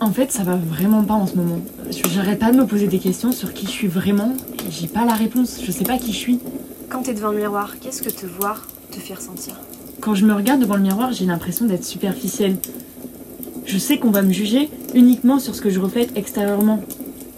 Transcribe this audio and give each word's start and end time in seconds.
En 0.00 0.12
fait, 0.12 0.30
ça 0.30 0.44
va 0.44 0.56
vraiment 0.56 1.02
pas 1.02 1.14
en 1.14 1.26
ce 1.26 1.34
moment. 1.34 1.60
J'arrête 1.90 2.38
pas 2.38 2.52
de 2.52 2.56
me 2.56 2.66
poser 2.66 2.86
des 2.86 2.98
questions 2.98 3.32
sur 3.32 3.52
qui 3.52 3.66
je 3.66 3.70
suis 3.70 3.88
vraiment 3.88 4.34
et 4.66 4.70
j'ai 4.70 4.86
pas 4.86 5.04
la 5.04 5.14
réponse. 5.14 5.60
Je 5.64 5.72
sais 5.72 5.84
pas 5.84 5.98
qui 5.98 6.12
je 6.12 6.18
suis. 6.18 6.40
Quand 6.88 7.02
t'es 7.02 7.14
devant 7.14 7.32
le 7.32 7.38
miroir, 7.38 7.74
qu'est-ce 7.80 8.02
que 8.02 8.10
te 8.10 8.26
voir 8.26 8.66
te 8.92 8.98
fait 9.00 9.14
ressentir 9.14 9.54
Quand 10.00 10.14
je 10.14 10.24
me 10.24 10.32
regarde 10.32 10.60
devant 10.60 10.76
le 10.76 10.82
miroir, 10.82 11.12
j'ai 11.12 11.24
l'impression 11.24 11.64
d'être 11.64 11.84
superficielle. 11.84 12.56
Je 13.64 13.78
sais 13.78 13.98
qu'on 13.98 14.10
va 14.10 14.22
me 14.22 14.32
juger 14.32 14.70
uniquement 14.94 15.38
sur 15.38 15.54
ce 15.54 15.60
que 15.60 15.70
je 15.70 15.80
reflète 15.80 16.16
extérieurement. 16.16 16.80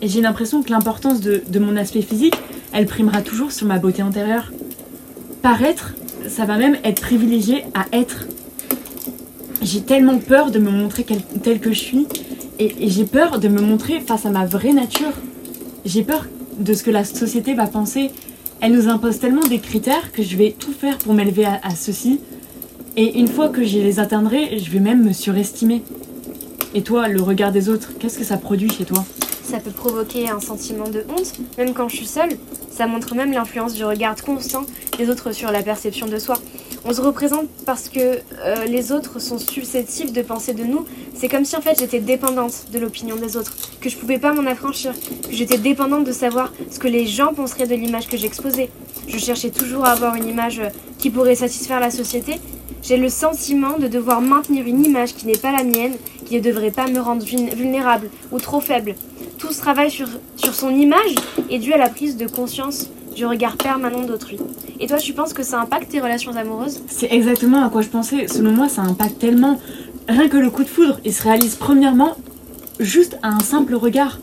Et 0.02 0.08
j'ai 0.08 0.20
l'impression 0.20 0.62
que 0.62 0.70
l'importance 0.70 1.20
de, 1.20 1.42
de 1.48 1.58
mon 1.58 1.76
aspect 1.76 2.02
physique, 2.02 2.36
elle 2.72 2.86
primera 2.86 3.22
toujours 3.22 3.52
sur 3.52 3.66
ma 3.66 3.78
beauté 3.78 4.02
intérieure. 4.02 4.52
Paraître, 5.42 5.94
ça 6.28 6.44
va 6.44 6.56
même 6.56 6.76
être 6.84 7.00
privilégié 7.00 7.64
à 7.74 7.86
être. 7.96 8.26
J'ai 9.62 9.80
tellement 9.80 10.18
peur 10.18 10.50
de 10.50 10.58
me 10.58 10.70
montrer 10.70 11.04
telle 11.42 11.60
que 11.60 11.72
je 11.72 11.78
suis 11.78 12.06
et, 12.58 12.88
j'ai 12.88 13.04
peur 13.04 13.38
de 13.38 13.48
me 13.48 13.60
montrer 13.60 14.00
face 14.00 14.26
à 14.26 14.30
ma 14.30 14.46
vraie 14.46 14.72
nature. 14.72 15.12
J'ai 15.84 16.02
peur 16.02 16.26
de 16.58 16.72
ce 16.72 16.82
que 16.82 16.90
la 16.90 17.04
société 17.04 17.54
va 17.54 17.66
penser. 17.66 18.10
Elle 18.60 18.72
nous 18.72 18.88
impose 18.88 19.18
tellement 19.18 19.46
des 19.46 19.58
critères 19.58 20.12
que 20.12 20.22
je 20.22 20.36
vais 20.36 20.54
tout 20.58 20.72
faire 20.72 20.98
pour 20.98 21.14
m'élever 21.14 21.44
à, 21.44 21.60
à 21.62 21.74
ceux-ci. 21.74 22.20
Et 22.96 23.18
une 23.18 23.28
fois 23.28 23.48
que 23.48 23.62
j'y 23.62 23.82
les 23.82 24.00
atteindrai, 24.00 24.58
je 24.58 24.70
vais 24.70 24.80
même 24.80 25.04
me 25.04 25.12
surestimer. 25.12 25.82
Et 26.74 26.82
toi, 26.82 27.08
le 27.08 27.20
regard 27.20 27.52
des 27.52 27.68
autres, 27.68 27.92
qu'est-ce 27.98 28.18
que 28.18 28.24
ça 28.24 28.36
produit 28.36 28.70
chez 28.70 28.84
toi? 28.84 29.04
Ça 29.48 29.58
peut 29.60 29.70
provoquer 29.70 30.28
un 30.28 30.40
sentiment 30.40 30.88
de 30.88 31.04
honte, 31.08 31.32
même 31.56 31.72
quand 31.72 31.88
je 31.88 31.96
suis 31.96 32.06
seule. 32.06 32.30
Ça 32.70 32.86
montre 32.88 33.14
même 33.14 33.32
l'influence 33.32 33.74
du 33.74 33.84
regard 33.84 34.16
constant 34.22 34.64
des 34.98 35.08
autres 35.08 35.30
sur 35.32 35.52
la 35.52 35.62
perception 35.62 36.06
de 36.06 36.18
soi. 36.18 36.34
On 36.84 36.92
se 36.92 37.00
représente 37.00 37.46
parce 37.64 37.88
que 37.88 38.00
euh, 38.00 38.64
les 38.66 38.90
autres 38.92 39.20
sont 39.20 39.38
susceptibles 39.38 40.12
de 40.12 40.22
penser 40.22 40.52
de 40.52 40.64
nous. 40.64 40.84
C'est 41.14 41.28
comme 41.28 41.44
si 41.44 41.56
en 41.56 41.60
fait 41.60 41.78
j'étais 41.78 42.00
dépendante 42.00 42.66
de 42.72 42.78
l'opinion 42.78 43.16
des 43.16 43.36
autres, 43.36 43.54
que 43.80 43.88
je 43.88 43.96
pouvais 43.96 44.18
pas 44.18 44.32
m'en 44.32 44.48
affranchir, 44.50 44.92
que 44.92 45.32
j'étais 45.34 45.58
dépendante 45.58 46.04
de 46.04 46.12
savoir 46.12 46.52
ce 46.70 46.78
que 46.78 46.88
les 46.88 47.06
gens 47.06 47.32
penseraient 47.32 47.66
de 47.66 47.74
l'image 47.74 48.08
que 48.08 48.16
j'exposais. 48.16 48.68
Je 49.08 49.18
cherchais 49.18 49.50
toujours 49.50 49.84
à 49.84 49.90
avoir 49.92 50.16
une 50.16 50.28
image 50.28 50.58
euh, 50.58 50.68
qui 50.98 51.10
pourrait 51.10 51.36
satisfaire 51.36 51.78
la 51.80 51.90
société. 51.90 52.40
J'ai 52.82 52.96
le 52.96 53.08
sentiment 53.08 53.78
de 53.78 53.86
devoir 53.88 54.20
maintenir 54.20 54.66
une 54.66 54.84
image 54.84 55.14
qui 55.14 55.26
n'est 55.26 55.38
pas 55.38 55.50
la 55.52 55.64
mienne, 55.64 55.94
qui 56.24 56.36
ne 56.36 56.40
devrait 56.40 56.70
pas 56.70 56.86
me 56.88 57.00
rendre 57.00 57.24
vul- 57.24 57.52
vulnérable 57.54 58.10
ou 58.32 58.38
trop 58.38 58.60
faible. 58.60 58.94
Tout 59.38 59.52
ce 59.52 59.60
travail 59.60 59.90
sur, 59.90 60.08
sur 60.36 60.54
son 60.54 60.70
image 60.70 61.14
est 61.50 61.58
dû 61.58 61.72
à 61.72 61.76
la 61.76 61.90
prise 61.90 62.16
de 62.16 62.26
conscience 62.26 62.88
du 63.14 63.26
regard 63.26 63.56
permanent 63.56 64.02
d'autrui. 64.02 64.38
Et 64.80 64.86
toi, 64.86 64.96
tu 64.96 65.12
penses 65.12 65.32
que 65.32 65.42
ça 65.42 65.60
impacte 65.60 65.90
tes 65.90 66.00
relations 66.00 66.34
amoureuses? 66.36 66.82
C'est 66.88 67.12
exactement 67.12 67.64
à 67.64 67.68
quoi 67.68 67.82
je 67.82 67.88
pensais. 67.88 68.28
Selon 68.28 68.52
moi, 68.52 68.68
ça 68.68 68.82
impacte 68.82 69.18
tellement. 69.18 69.60
Rien 70.08 70.28
que 70.28 70.36
le 70.36 70.50
coup 70.50 70.64
de 70.64 70.68
foudre, 70.68 71.00
il 71.04 71.12
se 71.12 71.22
réalise 71.22 71.54
premièrement 71.54 72.16
juste 72.78 73.18
à 73.22 73.28
un 73.28 73.40
simple 73.40 73.74
regard. 73.74 74.20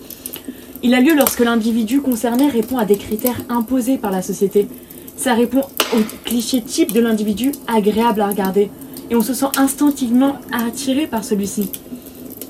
Il 0.81 0.93
a 0.93 0.99
lieu 0.99 1.15
lorsque 1.15 1.39
l'individu 1.39 2.01
concerné 2.01 2.49
répond 2.49 2.77
à 2.77 2.85
des 2.85 2.97
critères 2.97 3.41
imposés 3.49 3.97
par 3.97 4.11
la 4.11 4.21
société. 4.21 4.67
Ça 5.15 5.33
répond 5.33 5.61
au 5.61 5.99
cliché 6.25 6.61
type 6.61 6.91
de 6.91 6.99
l'individu 6.99 7.51
agréable 7.67 8.21
à 8.21 8.27
regarder. 8.27 8.69
Et 9.09 9.15
on 9.15 9.21
se 9.21 9.33
sent 9.33 9.47
instinctivement 9.57 10.37
attiré 10.51 11.07
par 11.07 11.23
celui-ci. 11.23 11.69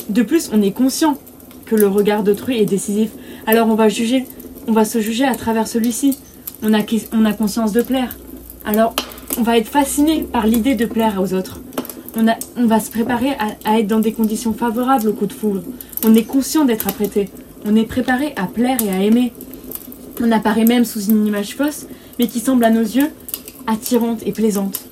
De 0.10 0.22
plus, 0.22 0.50
on 0.54 0.62
est 0.62 0.72
conscient 0.72 1.18
que 1.74 1.80
le 1.80 1.88
regard 1.88 2.22
d'autrui 2.22 2.60
est 2.60 2.66
décisif. 2.66 3.10
Alors 3.48 3.68
on 3.68 3.74
va 3.74 3.90
juger, 3.90 4.28
on 4.68 4.74
va 4.74 4.86
se 4.86 5.02
juger 5.02 5.26
à 5.26 5.34
travers 5.34 5.68
celui-ci. 5.68 6.20
On 6.62 6.72
a, 6.72 6.82
on 7.12 7.26
a 7.26 7.34
conscience 7.34 7.72
de 7.72 7.82
plaire. 7.82 8.16
Alors 8.64 8.96
on 9.40 9.42
va 9.42 9.58
être 9.58 9.68
fasciné 9.68 10.22
par 10.22 10.46
l'idée 10.46 10.76
de 10.76 10.86
plaire 10.86 11.20
aux 11.20 11.34
autres. 11.34 11.62
On, 12.16 12.28
a, 12.28 12.36
on 12.58 12.68
va 12.68 12.80
se 12.80 12.92
préparer 12.92 13.32
à, 13.66 13.80
être 13.80 13.88
dans 13.88 14.00
des 14.00 14.14
conditions 14.14 14.54
favorables 14.54 15.08
au 15.08 15.14
coup 15.14 15.26
de 15.26 15.34
foudre. 15.34 15.64
On 16.06 16.14
est 16.14 16.26
conscient 16.26 16.64
d'être 16.64 16.88
apprêté. 16.88 17.30
On 17.66 17.76
est 17.76 17.88
préparé 17.88 18.34
à 18.36 18.46
plaire 18.46 18.78
et 18.86 18.92
à 18.92 19.02
aimer. 19.02 19.34
On 20.22 20.32
apparaît 20.32 20.66
même 20.66 20.86
sous 20.86 21.06
une 21.06 21.26
image 21.26 21.56
fausse, 21.56 21.88
mais 22.20 22.28
qui 22.28 22.40
semble 22.40 22.66
à 22.66 22.70
nos 22.70 22.82
yeux 22.82 23.10
attirante 23.66 24.22
et 24.28 24.32
plaisante. 24.32 24.84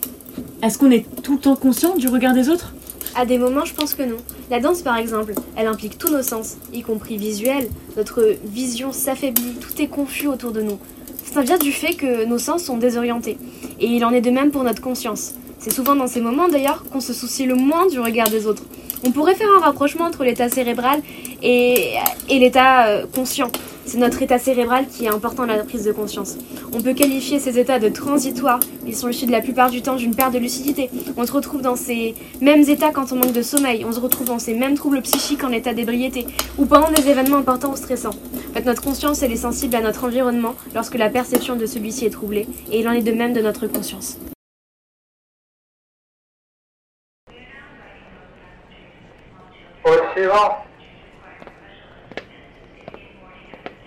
Est-ce 0.63 0.79
qu'on 0.79 0.89
est 0.89 1.05
tout 1.21 1.33
le 1.33 1.39
temps 1.39 1.55
conscient 1.55 1.95
du 1.95 2.07
regard 2.07 2.33
des 2.33 2.49
autres? 2.49 2.73
À 3.13 3.27
des 3.27 3.37
moments, 3.37 3.65
je 3.65 3.75
pense 3.75 3.93
que 3.93 4.01
non. 4.01 4.17
La 4.51 4.59
danse, 4.59 4.81
par 4.81 4.97
exemple, 4.97 5.33
elle 5.55 5.67
implique 5.67 5.97
tous 5.97 6.11
nos 6.11 6.23
sens, 6.23 6.57
y 6.73 6.81
compris 6.81 7.15
visuels. 7.15 7.69
Notre 7.95 8.35
vision 8.43 8.91
s'affaiblit, 8.91 9.55
tout 9.61 9.81
est 9.81 9.87
confus 9.87 10.27
autour 10.27 10.51
de 10.51 10.61
nous. 10.61 10.77
Ça 11.23 11.41
vient 11.41 11.57
du 11.57 11.71
fait 11.71 11.93
que 11.93 12.25
nos 12.25 12.37
sens 12.37 12.61
sont 12.65 12.75
désorientés. 12.75 13.37
Et 13.79 13.87
il 13.87 14.03
en 14.03 14.11
est 14.11 14.19
de 14.19 14.29
même 14.29 14.51
pour 14.51 14.65
notre 14.65 14.81
conscience. 14.81 15.35
C'est 15.57 15.71
souvent 15.71 15.95
dans 15.95 16.07
ces 16.07 16.19
moments 16.19 16.49
d'ailleurs 16.49 16.83
qu'on 16.91 16.99
se 16.99 17.13
soucie 17.13 17.45
le 17.45 17.55
moins 17.55 17.87
du 17.87 18.01
regard 18.01 18.29
des 18.29 18.45
autres. 18.45 18.63
On 19.05 19.11
pourrait 19.11 19.35
faire 19.35 19.47
un 19.57 19.61
rapprochement 19.61 20.03
entre 20.03 20.25
l'état 20.25 20.49
cérébral 20.49 21.01
et, 21.41 21.93
l'état 22.29 22.87
euh, 22.87 23.05
conscient. 23.05 23.49
C'est 23.85 23.97
notre 23.97 24.21
état 24.21 24.39
cérébral 24.39 24.87
qui 24.87 25.05
est 25.05 25.09
important 25.09 25.45
dans 25.45 25.55
la 25.55 25.63
prise 25.63 25.83
de 25.83 25.91
conscience. 25.91 26.37
On 26.73 26.81
peut 26.81 26.93
qualifier 26.93 27.39
ces 27.39 27.59
états 27.59 27.79
de 27.79 27.89
transitoires. 27.89 28.59
Ils 28.85 28.95
sont 28.95 29.09
issus 29.09 29.25
de 29.25 29.31
la 29.31 29.41
plupart 29.41 29.69
du 29.69 29.81
temps 29.81 29.95
d'une 29.95 30.15
perte 30.15 30.33
de 30.33 30.39
lucidité. 30.39 30.89
On 31.17 31.25
se 31.25 31.31
retrouve 31.31 31.61
dans 31.61 31.75
ces 31.75 32.15
mêmes 32.41 32.61
états 32.61 32.91
quand 32.91 33.11
on 33.11 33.15
manque 33.15 33.33
de 33.33 33.41
sommeil. 33.41 33.83
On 33.85 33.91
se 33.91 33.99
retrouve 33.99 34.27
dans 34.27 34.39
ces 34.39 34.53
mêmes 34.53 34.75
troubles 34.75 35.01
psychiques 35.01 35.43
en 35.43 35.51
état 35.51 35.73
d'ébriété 35.73 36.25
ou 36.57 36.65
pendant 36.65 36.91
des 36.91 37.09
événements 37.09 37.37
importants 37.37 37.71
ou 37.71 37.75
stressants. 37.75 38.15
En 38.49 38.53
fait, 38.53 38.65
notre 38.65 38.81
conscience, 38.81 39.23
elle 39.23 39.31
est 39.31 39.37
sensible 39.37 39.75
à 39.75 39.81
notre 39.81 40.03
environnement 40.03 40.55
lorsque 40.75 40.95
la 40.95 41.09
perception 41.09 41.55
de 41.55 41.65
celui-ci 41.65 42.05
est 42.05 42.11
troublée. 42.11 42.47
Et 42.71 42.79
il 42.79 42.87
en 42.87 42.91
est 42.91 43.01
de 43.01 43.11
même 43.11 43.33
de 43.33 43.41
notre 43.41 43.67
conscience. 43.67 44.17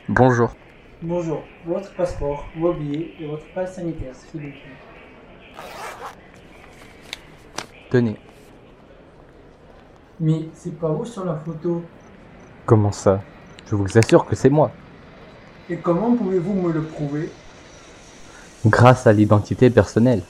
Bonjour. 0.08 0.50
Bonjour, 1.00 1.42
votre 1.64 1.90
passeport, 1.94 2.44
vos 2.58 2.74
billets 2.74 3.14
et 3.18 3.26
votre 3.26 3.46
passe 3.54 3.76
sanitaire, 3.76 4.14
s'il 4.14 4.38
vous 4.38 4.48
plaît. 4.48 4.60
Tenez. 7.88 8.16
Mais 10.20 10.48
c'est 10.52 10.78
pas 10.78 10.90
vous 10.90 11.06
sur 11.06 11.24
la 11.24 11.36
photo? 11.36 11.82
Comment 12.66 12.92
ça? 12.92 13.22
Je 13.66 13.74
vous 13.74 13.96
assure 13.96 14.26
que 14.26 14.36
c'est 14.36 14.50
moi. 14.50 14.70
Et 15.70 15.78
comment 15.78 16.14
pouvez-vous 16.14 16.52
me 16.52 16.70
le 16.70 16.82
prouver? 16.82 17.30
Grâce 18.66 19.06
à 19.06 19.14
l'identité 19.14 19.70
personnelle. 19.70 20.22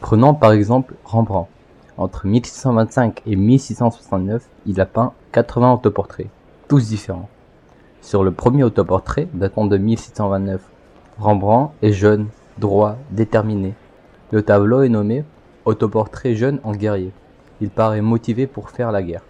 Prenons 0.00 0.34
par 0.34 0.52
exemple 0.52 0.92
Rembrandt. 1.04 1.48
Entre 1.96 2.26
1625 2.26 3.22
et 3.24 3.36
1669, 3.36 4.46
il 4.66 4.78
a 4.78 4.84
peint 4.84 5.14
80 5.32 5.72
autoportraits, 5.72 6.28
tous 6.68 6.86
différents. 6.88 7.30
Sur 8.00 8.22
le 8.22 8.30
premier 8.30 8.62
autoportrait, 8.62 9.28
datant 9.34 9.66
de 9.66 9.76
1629, 9.76 10.60
Rembrandt 11.18 11.72
est 11.82 11.92
jeune, 11.92 12.28
droit, 12.58 12.96
déterminé. 13.10 13.74
Le 14.30 14.42
tableau 14.42 14.82
est 14.82 14.88
nommé 14.88 15.24
Autoportrait 15.64 16.36
jeune 16.36 16.60
en 16.62 16.72
guerrier. 16.72 17.10
Il 17.60 17.70
paraît 17.70 18.00
motivé 18.00 18.46
pour 18.46 18.70
faire 18.70 18.92
la 18.92 19.02
guerre. 19.02 19.22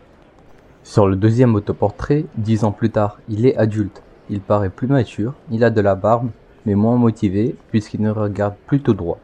Sur 0.84 1.09
le 1.09 1.16
deuxième 1.16 1.55
autoportrait, 1.55 2.26
dix 2.37 2.65
ans 2.65 2.72
plus 2.72 2.91
tard, 2.91 3.19
il 3.28 3.47
est 3.47 3.56
adulte. 3.56 4.03
Il 4.28 4.41
paraît 4.41 4.69
plus 4.69 4.87
mature, 4.87 5.34
il 5.50 5.65
a 5.65 5.71
de 5.71 5.81
la 5.81 5.94
barbe, 5.94 6.28
mais 6.66 6.75
moins 6.75 6.97
motivé 6.97 7.56
puisqu'il 7.71 8.03
ne 8.03 8.10
regarde 8.10 8.55
plus 8.66 8.81
tout 8.81 8.94
droit. 8.94 9.19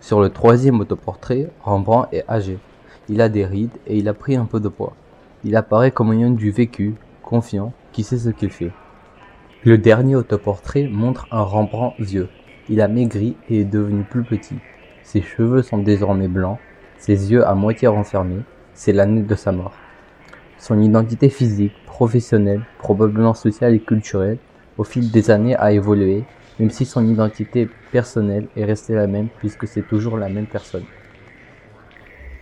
Sur 0.00 0.20
le 0.20 0.28
troisième 0.28 0.80
autoportrait, 0.80 1.50
Rembrandt 1.62 2.08
est 2.12 2.28
âgé. 2.28 2.58
Il 3.08 3.20
a 3.20 3.28
des 3.28 3.46
rides 3.46 3.76
et 3.86 3.96
il 3.96 4.08
a 4.08 4.14
pris 4.14 4.36
un 4.36 4.44
peu 4.44 4.60
de 4.60 4.68
poids. 4.68 4.94
Il 5.44 5.56
apparaît 5.56 5.90
comme 5.90 6.12
ayant 6.12 6.30
du 6.30 6.50
vécu, 6.50 6.94
confiant, 7.22 7.72
qui 8.00 8.04
sait 8.04 8.16
ce 8.16 8.30
qu'il 8.30 8.48
fait. 8.48 8.70
Le 9.62 9.76
dernier 9.76 10.16
autoportrait 10.16 10.88
montre 10.90 11.28
un 11.30 11.42
Rembrandt 11.42 11.94
vieux. 11.98 12.30
Il 12.70 12.80
a 12.80 12.88
maigri 12.88 13.36
et 13.50 13.60
est 13.60 13.64
devenu 13.66 14.04
plus 14.04 14.22
petit. 14.22 14.54
Ses 15.02 15.20
cheveux 15.20 15.60
sont 15.60 15.76
désormais 15.76 16.28
blancs, 16.28 16.56
ses 16.96 17.30
yeux 17.30 17.46
à 17.46 17.54
moitié 17.54 17.88
renfermés, 17.88 18.40
c'est 18.72 18.94
l'année 18.94 19.20
de 19.20 19.34
sa 19.34 19.52
mort. 19.52 19.74
Son 20.56 20.80
identité 20.80 21.28
physique, 21.28 21.74
professionnelle, 21.84 22.62
probablement 22.78 23.34
sociale 23.34 23.74
et 23.74 23.80
culturelle, 23.80 24.38
au 24.78 24.84
fil 24.84 25.10
des 25.10 25.30
années 25.30 25.56
a 25.56 25.70
évolué, 25.72 26.24
même 26.58 26.70
si 26.70 26.86
son 26.86 27.06
identité 27.06 27.68
personnelle 27.92 28.48
est 28.56 28.64
restée 28.64 28.94
la 28.94 29.08
même 29.08 29.28
puisque 29.40 29.68
c'est 29.68 29.86
toujours 29.86 30.16
la 30.16 30.30
même 30.30 30.46
personne. 30.46 30.84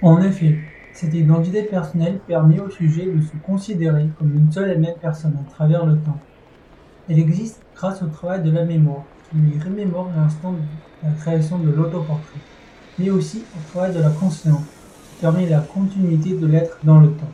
En 0.03 0.23
effet, 0.23 0.57
cette 0.99 1.15
identité 1.15 1.63
personnelle 1.63 2.19
permet 2.27 2.59
au 2.59 2.69
sujet 2.71 3.05
de 3.05 3.21
se 3.21 3.37
considérer 3.47 4.09
comme 4.19 4.35
une 4.35 4.51
seule 4.51 4.73
et 4.73 4.77
même 4.77 4.97
personne 5.01 5.37
à 5.41 5.49
travers 5.49 5.87
le 5.87 5.97
temps. 5.97 6.19
Elle 7.09 7.21
existe 7.21 7.63
grâce 7.77 8.03
au 8.03 8.07
travail 8.07 8.43
de 8.43 8.51
la 8.51 8.65
mémoire, 8.65 9.05
qui 9.31 9.37
lui 9.37 9.61
remémore 9.61 10.11
l'instant 10.17 10.51
de 10.51 10.59
la 11.05 11.13
création 11.13 11.59
de 11.59 11.71
l'autoportrait, 11.71 12.41
mais 12.99 13.11
aussi 13.11 13.45
au 13.57 13.71
travail 13.71 13.95
de 13.95 14.01
la 14.01 14.11
conscience, 14.11 14.61
qui 15.13 15.21
permet 15.21 15.49
la 15.49 15.61
continuité 15.61 16.35
de 16.35 16.47
l'être 16.49 16.79
dans 16.83 16.99
le 16.99 17.13
temps. 17.13 17.31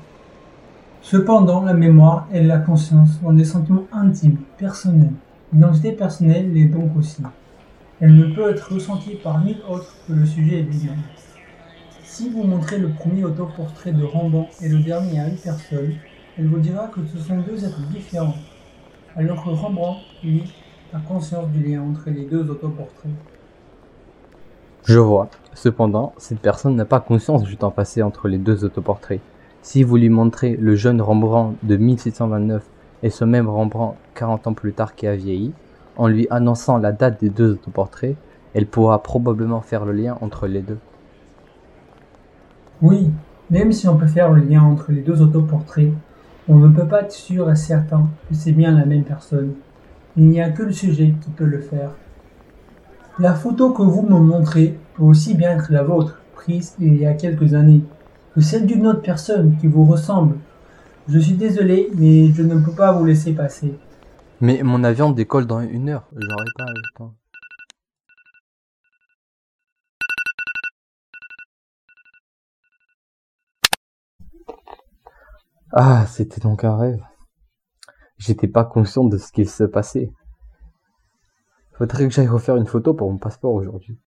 Cependant, 1.01 1.63
la 1.63 1.73
mémoire 1.73 2.29
et 2.35 2.43
la 2.43 2.59
conscience 2.59 3.19
sont 3.19 3.33
des 3.33 3.45
sentiments 3.45 3.87
intimes, 3.93 4.41
personnels. 4.59 5.15
L'identité 5.55 5.93
personnelle 5.93 6.53
l'est 6.53 6.67
donc 6.67 6.95
aussi. 6.99 7.23
Elle 7.99 8.15
ne 8.15 8.35
peut 8.35 8.51
être 8.51 8.75
ressentie 8.75 9.15
par 9.15 9.43
nul 9.43 9.57
autre 9.67 9.95
que 10.07 10.13
le 10.13 10.27
sujet 10.27 10.61
lui-même. 10.61 11.01
Si 12.15 12.29
vous 12.29 12.45
montrez 12.45 12.79
le 12.79 12.91
premier 12.91 13.25
autoportrait 13.25 13.91
de 13.91 14.05
Rembrandt 14.05 14.49
et 14.63 14.69
le 14.69 14.79
dernier 14.79 15.19
à 15.19 15.27
une 15.27 15.37
personne, 15.37 15.95
elle 16.39 16.47
vous 16.47 16.61
dira 16.61 16.87
que 16.87 17.01
ce 17.13 17.19
sont 17.19 17.39
deux 17.39 17.65
êtres 17.65 17.81
différents, 17.91 18.37
alors 19.17 19.43
que 19.43 19.51
Rembrandt, 19.51 19.99
lui, 20.23 20.45
a 20.93 21.01
conscience 21.01 21.49
du 21.49 21.65
lien 21.65 21.83
entre 21.83 22.11
les 22.11 22.25
deux 22.25 22.49
autoportraits. 22.49 23.11
Je 24.85 25.01
vois. 25.01 25.29
Cependant, 25.55 26.13
cette 26.17 26.39
personne 26.39 26.77
n'a 26.77 26.85
pas 26.85 27.01
conscience 27.01 27.43
du 27.43 27.57
temps 27.57 27.73
passé 27.73 28.01
entre 28.01 28.29
les 28.29 28.39
deux 28.39 28.65
autoportraits. 28.65 29.21
Si 29.63 29.83
vous 29.83 29.97
lui 29.97 30.09
montrez 30.09 30.57
le 30.57 30.77
jeune 30.77 31.03
Rembrandt 31.03 31.57
de 31.65 31.77
1629 31.77 32.63
et 33.03 33.11
ce 33.11 33.25
même 33.25 33.49
Rembrandt 33.49 33.97
40 34.15 34.47
ans 34.47 34.55
plus 34.55 34.73
tard 34.73 34.95
qui 34.95 35.09
a 35.09 35.17
vieilli, 35.17 35.53
en 35.97 36.07
lui 36.07 36.29
annonçant 36.31 36.79
la 36.79 36.93
date 36.93 37.21
des 37.21 37.29
deux 37.29 37.55
autoportraits, 37.55 38.15
elle 38.55 38.69
pourra 38.69 39.03
probablement 39.03 39.63
faire 39.63 39.85
le 39.85 39.91
lien 39.91 40.17
entre 40.21 40.47
les 40.47 40.63
deux. 40.63 40.79
Oui, 42.85 43.11
même 43.49 43.73
si 43.73 43.89
on 43.89 43.97
peut 43.97 44.07
faire 44.07 44.31
le 44.31 44.43
lien 44.43 44.63
entre 44.63 44.93
les 44.93 45.01
deux 45.01 45.23
autoportraits, 45.23 45.95
on 46.51 46.57
ne 46.57 46.69
peut 46.69 46.87
pas 46.87 47.01
être 47.01 47.13
sûr 47.13 47.51
et 47.51 47.57
certain 47.57 48.11
que 48.29 48.35
c'est 48.35 48.53
bien 48.53 48.73
la 48.73 48.85
même 48.85 49.05
personne. 49.05 49.55
Il 50.19 50.29
n'y 50.29 50.43
a 50.43 50.51
que 50.51 50.65
le 50.65 50.73
sujet 50.73 51.15
qui 51.23 51.31
peut 51.31 51.47
le 51.47 51.63
faire. 51.63 51.93
La 53.19 53.33
photo 53.33 53.73
que 53.73 53.81
vous 53.81 54.03
me 54.03 54.19
montrez 54.19 54.79
peut 54.95 55.03
aussi 55.03 55.35
bien 55.35 55.53
être 55.53 55.73
la 55.73 55.83
vôtre, 55.83 56.21
prise 56.35 56.75
il 56.79 56.97
y 56.97 57.07
a 57.07 57.15
quelques 57.15 57.55
années, 57.55 57.83
que 58.35 58.43
celle 58.43 58.67
d'une 58.67 58.87
autre 58.87 59.01
personne 59.01 59.57
qui 59.59 59.67
vous 59.67 59.87
ressemble. 59.87 60.37
Je 61.09 61.19
suis 61.19 61.37
désolé, 61.37 61.89
mais 61.95 62.35
je 62.35 62.43
ne 62.43 62.61
peux 62.61 62.73
pas 62.73 62.93
vous 62.93 63.07
laisser 63.07 63.33
passer. 63.33 63.79
Mais 64.43 64.61
mon 64.63 64.85
avion 64.85 65.11
décolle 65.11 65.47
dans 65.47 65.63
une 65.63 65.89
heure, 65.89 66.07
j'aurai 66.13 66.51
pas 66.59 66.67
le 66.67 66.99
temps. 66.99 67.15
Ah, 75.77 76.07
c'était 76.07 76.41
donc 76.41 76.63
un 76.63 76.77
rêve. 76.77 77.03
J'étais 78.17 78.47
pas 78.47 78.65
conscient 78.65 79.03
de 79.03 79.19
ce 79.19 79.33
qu'il 79.33 79.51
se 79.51 79.65
passait. 79.65 80.13
Faudrait 81.73 82.07
que 82.07 82.15
j'aille 82.15 82.29
refaire 82.29 82.55
une 82.55 82.67
photo 82.69 82.95
pour 82.95 83.11
mon 83.11 83.19
passeport 83.19 83.53
aujourd'hui. 83.53 83.99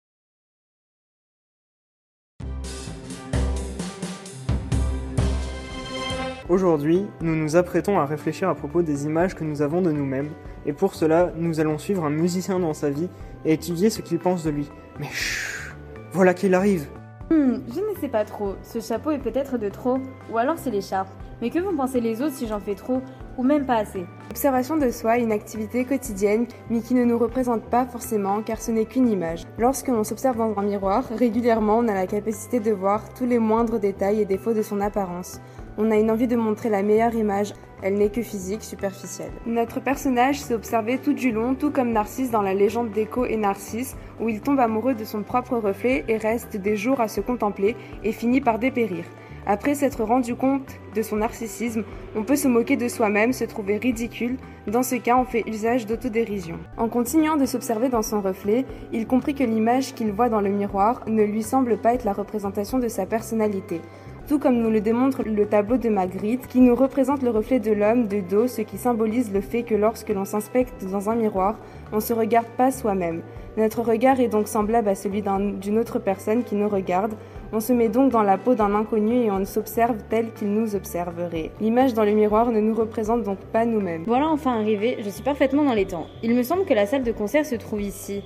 Aujourd'hui, 6.47 7.05
nous 7.19 7.35
nous 7.35 7.57
apprêtons 7.57 7.99
à 7.99 8.05
réfléchir 8.05 8.47
à 8.47 8.55
propos 8.55 8.81
des 8.81 9.03
images 9.03 9.35
que 9.35 9.43
nous 9.43 9.61
avons 9.61 9.81
de 9.81 9.91
nous-mêmes, 9.91 10.31
et 10.65 10.71
pour 10.71 10.95
cela, 10.95 11.33
nous 11.35 11.59
allons 11.59 11.77
suivre 11.77 12.05
un 12.05 12.09
musicien 12.09 12.59
dans 12.59 12.73
sa 12.73 12.89
vie 12.89 13.09
et 13.43 13.51
étudier 13.51 13.89
ce 13.89 14.01
qu'il 14.01 14.19
pense 14.19 14.45
de 14.45 14.51
lui. 14.51 14.69
Mais 15.01 15.09
chut 15.11 15.75
Voilà 16.13 16.33
qu'il 16.33 16.55
arrive 16.55 16.87
Hmm, 17.29 17.57
je 17.67 17.81
ne 17.81 17.99
sais 17.99 18.07
pas 18.07 18.23
trop. 18.23 18.55
Ce 18.63 18.79
chapeau 18.79 19.11
est 19.11 19.19
peut-être 19.19 19.57
de 19.57 19.67
trop, 19.67 19.99
ou 20.31 20.37
alors 20.37 20.57
c'est 20.57 20.71
l'écharpe. 20.71 21.09
Mais 21.41 21.51
que 21.51 21.59
vont 21.59 21.75
penser 21.75 22.01
les 22.01 22.21
autres 22.21 22.33
si 22.33 22.47
j'en 22.47 22.59
fais 22.59 22.73
trop, 22.73 23.01
ou 23.37 23.43
même 23.43 23.65
pas 23.65 23.75
assez? 23.75 24.05
L'observation 24.29 24.77
de 24.77 24.89
soi 24.89 25.17
est 25.17 25.23
une 25.23 25.31
activité 25.31 25.85
quotidienne, 25.85 26.47
mais 26.69 26.81
qui 26.81 26.95
ne 26.95 27.03
nous 27.03 27.17
représente 27.17 27.63
pas 27.63 27.85
forcément 27.85 28.41
car 28.41 28.59
ce 28.59 28.71
n'est 28.71 28.85
qu'une 28.85 29.07
image. 29.07 29.43
Lorsque 29.59 29.87
l'on 29.87 30.03
s'observe 30.03 30.37
dans 30.37 30.57
un 30.57 30.63
miroir, 30.63 31.03
régulièrement 31.15 31.77
on 31.77 31.87
a 31.87 31.93
la 31.93 32.07
capacité 32.07 32.59
de 32.59 32.71
voir 32.71 33.13
tous 33.13 33.25
les 33.25 33.39
moindres 33.39 33.79
détails 33.79 34.21
et 34.21 34.25
défauts 34.25 34.53
de 34.53 34.63
son 34.63 34.81
apparence. 34.81 35.39
On 35.77 35.91
a 35.91 35.97
une 35.97 36.09
envie 36.09 36.27
de 36.27 36.35
montrer 36.35 36.69
la 36.69 36.81
meilleure 36.81 37.13
image, 37.13 37.53
elle 37.83 37.93
n'est 37.93 38.09
que 38.09 38.23
physique, 38.23 38.63
superficielle. 38.63 39.31
Notre 39.45 39.79
personnage 39.79 40.39
s'est 40.39 40.55
observé 40.55 40.97
tout 40.97 41.13
du 41.13 41.31
long, 41.31 41.53
tout 41.53 41.69
comme 41.69 41.91
Narcisse 41.91 42.31
dans 42.31 42.41
la 42.41 42.55
légende 42.55 42.89
d'Écho 42.89 43.25
et 43.25 43.37
Narcisse, 43.37 43.95
où 44.19 44.27
il 44.27 44.41
tombe 44.41 44.59
amoureux 44.59 44.95
de 44.95 45.03
son 45.03 45.21
propre 45.21 45.57
reflet 45.57 46.03
et 46.07 46.17
reste 46.17 46.57
des 46.57 46.75
jours 46.75 46.99
à 46.99 47.07
se 47.07 47.21
contempler 47.21 47.75
et 48.03 48.11
finit 48.11 48.41
par 48.41 48.57
dépérir. 48.57 49.05
Après 49.49 49.75
s'être 49.75 50.03
rendu 50.03 50.35
compte 50.35 50.75
de 50.93 51.01
son 51.01 51.15
narcissisme, 51.15 51.85
on 52.17 52.23
peut 52.23 52.35
se 52.35 52.49
moquer 52.49 52.75
de 52.75 52.89
soi-même, 52.89 53.31
se 53.31 53.45
trouver 53.45 53.77
ridicule. 53.77 54.35
Dans 54.67 54.83
ce 54.83 54.95
cas, 54.95 55.15
on 55.15 55.23
fait 55.23 55.47
usage 55.47 55.85
d'autodérision. 55.85 56.59
En 56.75 56.89
continuant 56.89 57.37
de 57.37 57.45
s'observer 57.45 57.87
dans 57.87 58.01
son 58.01 58.19
reflet, 58.19 58.65
il 58.91 59.07
comprit 59.07 59.35
que 59.35 59.45
l'image 59.45 59.93
qu'il 59.93 60.11
voit 60.11 60.27
dans 60.27 60.41
le 60.41 60.49
miroir 60.49 61.01
ne 61.07 61.23
lui 61.23 61.43
semble 61.43 61.77
pas 61.77 61.93
être 61.93 62.03
la 62.03 62.11
représentation 62.11 62.77
de 62.77 62.89
sa 62.89 63.05
personnalité 63.05 63.79
tout 64.27 64.39
comme 64.39 64.57
nous 64.57 64.69
le 64.69 64.81
démontre 64.81 65.23
le 65.23 65.45
tableau 65.45 65.77
de 65.77 65.87
Magritte, 65.87 66.47
qui 66.47 66.59
nous 66.59 66.75
représente 66.75 67.23
le 67.23 67.29
reflet 67.29 67.59
de 67.59 67.71
l'homme 67.71 68.07
de 68.07 68.19
dos, 68.19 68.47
ce 68.47 68.61
qui 68.61 68.77
symbolise 68.77 69.31
le 69.31 69.39
fait 69.39 69.63
que 69.63 69.73
lorsque 69.73 70.09
l'on 70.09 70.25
s'inspecte 70.25 70.83
dans 70.85 71.09
un 71.09 71.15
miroir, 71.15 71.55
on 71.93 71.97
ne 71.97 72.01
se 72.01 72.11
regarde 72.11 72.47
pas 72.57 72.71
soi-même. 72.71 73.21
Notre 73.57 73.81
regard 73.81 74.19
est 74.19 74.27
donc 74.27 74.47
semblable 74.47 74.87
à 74.87 74.93
celui 74.93 75.23
d'une 75.23 75.79
autre 75.79 75.97
personne 75.97 76.43
qui 76.43 76.53
nous 76.53 76.69
regarde. 76.69 77.13
On 77.51 77.59
se 77.59 77.73
met 77.73 77.89
donc 77.89 78.11
dans 78.11 78.21
la 78.21 78.37
peau 78.37 78.53
d'un 78.53 78.75
inconnu 78.75 79.23
et 79.23 79.31
on 79.31 79.43
s'observe 79.45 79.97
tel 80.09 80.31
qu'il 80.33 80.49
nous 80.49 80.75
observerait. 80.75 81.49
L'image 81.59 81.95
dans 81.95 82.03
le 82.03 82.11
miroir 82.11 82.51
ne 82.51 82.59
nous 82.59 82.75
représente 82.75 83.23
donc 83.23 83.39
pas 83.39 83.65
nous-mêmes. 83.65 84.03
Voilà 84.05 84.27
enfin 84.27 84.59
arrivé, 84.59 84.97
je 85.03 85.09
suis 85.09 85.23
parfaitement 85.23 85.63
dans 85.63 85.73
les 85.73 85.85
temps. 85.85 86.05
Il 86.21 86.35
me 86.35 86.43
semble 86.43 86.65
que 86.65 86.73
la 86.75 86.85
salle 86.85 87.03
de 87.03 87.11
concert 87.11 87.47
se 87.47 87.55
trouve 87.55 87.81
ici. 87.81 88.21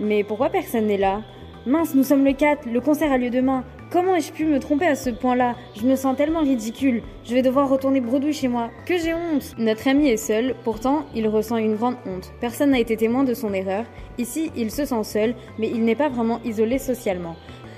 Mais 0.00 0.24
pourquoi 0.24 0.48
personne 0.48 0.86
n'est 0.86 0.98
là? 0.98 1.20
Mince, 1.64 1.94
nous 1.94 2.02
sommes 2.02 2.24
le 2.24 2.32
4, 2.32 2.66
le 2.66 2.80
concert 2.80 3.12
a 3.12 3.18
lieu 3.18 3.30
demain. 3.30 3.62
Comment 3.92 4.16
ai-je 4.16 4.32
pu 4.32 4.46
me 4.46 4.58
tromper 4.58 4.86
à 4.86 4.94
ce 4.94 5.10
point-là? 5.10 5.54
Je 5.76 5.86
me 5.86 5.96
sens 5.96 6.16
tellement 6.16 6.40
ridicule. 6.40 7.02
Je 7.24 7.34
vais 7.34 7.42
devoir 7.42 7.68
retourner 7.68 8.00
bredouille 8.00 8.32
chez 8.32 8.48
moi. 8.48 8.70
Que 8.86 8.96
j'ai 8.96 9.12
honte 9.12 9.54
Notre 9.58 9.86
ami 9.86 10.08
est 10.08 10.16
seul, 10.16 10.54
pourtant 10.64 11.04
il 11.14 11.28
ressent 11.28 11.58
une 11.58 11.76
grande 11.76 11.96
honte. 12.06 12.32
Personne 12.40 12.70
n'a 12.70 12.78
été 12.78 12.96
témoin 12.96 13.22
de 13.22 13.34
son 13.34 13.52
erreur. 13.52 13.84
Ici, 14.16 14.50
il 14.56 14.70
se 14.70 14.86
sent 14.86 15.04
seul, 15.04 15.34
mais 15.58 15.68
il 15.68 15.84
n'est 15.84 15.94
pas 15.94 16.08
vraiment 16.08 16.40
isolé 16.42 16.78
socialement. 16.78 17.36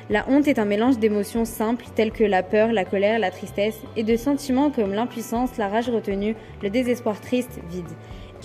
La 0.08 0.24
honte 0.28 0.46
est 0.46 0.60
un 0.60 0.66
mélange 0.66 0.98
d'émotions 0.98 1.44
simples 1.44 1.86
telles 1.96 2.12
que 2.12 2.22
la 2.22 2.44
peur, 2.44 2.72
la 2.72 2.84
colère, 2.84 3.18
la 3.18 3.32
tristesse, 3.32 3.80
et 3.96 4.04
de 4.04 4.16
sentiments 4.16 4.70
comme 4.70 4.92
l'impuissance, 4.92 5.56
la 5.56 5.66
rage 5.66 5.90
retenue, 5.90 6.36
le 6.62 6.70
désespoir 6.70 7.20
triste, 7.20 7.58
vide. 7.70 7.90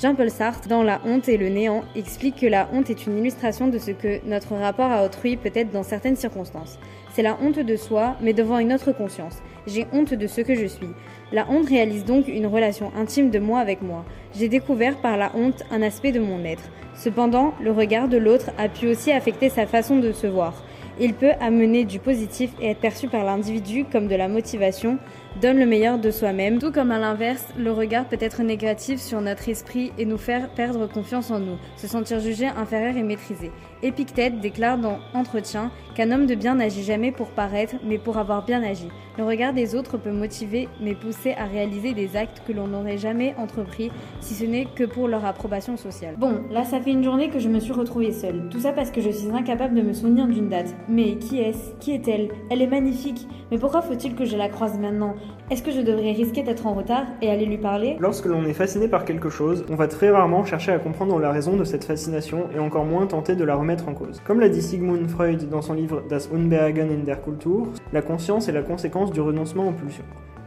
Jean-Paul 0.02 0.30
Sartre, 0.30 0.70
dans 0.70 0.82
La 0.82 1.02
honte 1.04 1.28
et 1.28 1.36
le 1.36 1.50
néant, 1.50 1.84
explique 1.94 2.38
que 2.38 2.46
la 2.46 2.70
honte 2.72 2.90
est 2.90 3.06
une 3.06 3.18
illustration 3.18 3.68
de 3.68 3.78
ce 3.78 3.92
que 3.92 4.26
notre 4.26 4.56
rapport 4.56 4.90
à 4.90 5.04
autrui 5.04 5.36
peut 5.36 5.52
être 5.54 5.72
dans 5.72 5.84
certaines 5.84 6.16
circonstances. 6.16 6.80
C'est 7.12 7.22
la 7.22 7.38
honte 7.42 7.60
de 7.60 7.76
soi, 7.76 8.16
mais 8.22 8.32
devant 8.32 8.60
une 8.60 8.72
autre 8.72 8.94
conscience. 8.94 9.40
J'ai 9.68 9.88
honte 9.92 10.14
de 10.14 10.26
ce 10.26 10.40
que 10.40 10.56
je 10.56 10.68
suis. 10.68 10.88
La 11.34 11.50
honte 11.50 11.68
réalise 11.68 12.06
donc 12.06 12.30
une 12.30 12.48
relation 12.48 12.94
intime 12.96 13.30
de 13.30 13.40
moi 13.40 13.60
avec 13.60 13.82
moi. 13.82 14.06
J'ai 14.34 14.48
découvert 14.48 14.96
par 15.02 15.18
la 15.18 15.34
honte 15.36 15.64
un 15.70 15.82
aspect 15.82 16.14
de 16.14 16.22
mon 16.22 16.46
être. 16.46 16.70
Cependant, 16.96 17.54
le 17.62 17.72
regard 17.74 18.08
de 18.08 18.18
l'autre 18.18 18.52
a 18.58 18.70
pu 18.70 18.88
aussi 18.88 19.12
affecter 19.12 19.50
sa 19.50 19.68
façon 19.68 19.98
de 19.98 20.14
se 20.14 20.28
voir. 20.28 20.64
Il 21.02 21.14
peut 21.14 21.32
amener 21.42 21.84
du 21.84 22.00
positif 22.00 22.52
et 22.62 22.72
être 22.72 22.80
perçu 22.80 23.08
par 23.08 23.24
l'individu 23.24 23.86
comme 23.86 24.08
de 24.08 24.16
la 24.16 24.28
motivation, 24.28 24.98
donne 25.42 25.58
le 25.58 25.66
meilleur 25.66 26.00
de 26.00 26.12
soi-même, 26.12 26.60
tout 26.60 26.72
comme 26.72 26.92
à 26.92 27.00
l'inverse, 27.00 27.48
le 27.58 27.72
regard 27.72 28.06
peut 28.06 28.18
être 28.20 28.42
négatif 28.44 29.00
sur 29.00 29.22
notre 29.22 29.48
esprit 29.48 29.92
et 29.98 30.06
nous 30.06 30.18
faire 30.18 30.50
perdre 30.50 30.88
confiance 30.88 31.32
en 31.32 31.40
nous, 31.40 31.58
se 31.78 31.88
sentir 31.88 32.20
jugé 32.20 32.48
inférieur 32.48 32.98
et 32.98 33.04
maîtrisé. 33.04 33.52
Épictète 33.82 34.42
déclare 34.42 34.78
dans 34.78 35.00
Entretien 35.14 35.72
qu'un 35.96 36.12
homme 36.12 36.26
de 36.26 36.36
bien 36.36 36.56
n'agit 36.56 36.84
jamais 36.84 37.12
pour 37.12 37.30
paraître, 37.30 37.76
mais 37.86 37.98
pour 37.98 38.18
avoir 38.18 38.46
bien 38.46 38.62
agi. 38.64 38.90
Le 39.18 39.24
regard 39.24 39.54
des 39.54 39.76
autres 39.76 39.98
peut 39.98 40.12
motiver, 40.12 40.68
mais 40.82 40.96
pousser 40.96 41.34
à 41.34 41.46
réaliser 41.46 41.94
des 41.94 42.16
actes 42.16 42.42
que 42.46 42.54
l'on 42.54 42.68
n'aurait 42.68 42.98
jamais 42.98 43.36
entrepris, 43.38 43.92
si 44.20 44.34
ce 44.34 44.46
n'est 44.46 44.66
que 44.66 44.84
pour 44.84 45.08
leur 45.08 45.26
approbation 45.26 45.78
sociale. 45.78 46.16
Bon, 46.18 46.42
là 46.52 46.64
ça 46.64 46.80
fait 46.80 46.92
une 46.92 47.04
journée 47.04 47.30
que 47.30 47.40
je 47.40 47.50
me 47.50 47.60
suis 47.60 47.74
retrouvée 47.74 48.12
seule. 48.12 48.50
Tout 48.50 48.60
ça 48.60 48.74
parce 48.74 48.92
que 48.92 49.02
je 49.02 49.10
suis 49.10 49.30
incapable 49.30 49.76
de 49.76 49.82
me 49.82 49.94
souvenir 49.94 50.28
d'une 50.28 50.50
date. 50.50 50.76
Mais 50.88 51.18
qui 51.18 51.40
est-ce? 51.40 51.74
Qui 51.80 51.94
est-elle? 51.94 52.30
Elle 52.50 52.62
est 52.62 52.68
magnifique. 52.68 53.28
Mais 53.52 53.58
pourquoi 53.58 53.82
faut-il 53.82 54.16
que 54.16 54.26
je 54.26 54.38
la 54.38 54.50
croise 54.50 54.78
maintenant? 54.78 55.16
Est-ce 55.52 55.64
que 55.64 55.72
je 55.72 55.82
devrais 55.82 56.12
risquer 56.12 56.44
d'être 56.44 56.68
en 56.68 56.74
retard 56.74 57.06
et 57.22 57.30
aller 57.30 57.46
lui 57.46 57.58
parler? 57.58 57.98
Lorsque 58.00 58.26
l'on 58.26 58.46
est 58.46 58.54
fasciné 58.54 58.88
par 58.88 59.04
quelque 59.04 59.30
chose, 59.30 59.66
on 59.70 59.76
va 59.76 59.88
très 59.88 60.12
rarement 60.12 60.46
chercher 60.46 60.72
à 60.72 60.80
comprendre 60.80 61.18
la 61.20 61.32
raison 61.32 61.56
de 61.56 61.64
cette 61.64 61.84
fascination 61.84 62.46
et 62.56 62.60
encore 62.60 62.86
moins 62.86 63.08
tenter 63.08 63.36
de 63.36 63.44
la 63.44 63.56
remettre 63.56 63.90
en 63.90 63.94
cause. 63.94 64.22
Comme 64.26 64.40
l'a 64.40 64.50
dit 64.50 64.62
Sigmund 64.62 65.10
Freud 65.10 65.50
dans 65.50 65.64
son 65.64 65.74
livre 65.74 66.04
Das 66.08 66.30
Unbehagen 66.34 66.90
in 66.92 67.04
der 67.04 67.22
Kultur, 67.22 67.68
la 67.94 68.02
conscience 68.02 68.48
est 68.48 68.52
la 68.52 68.62
conséquence 68.62 69.12
du 69.12 69.22
renoncement 69.22 69.70
aux 69.70 69.74
pulsions. 69.74 70.06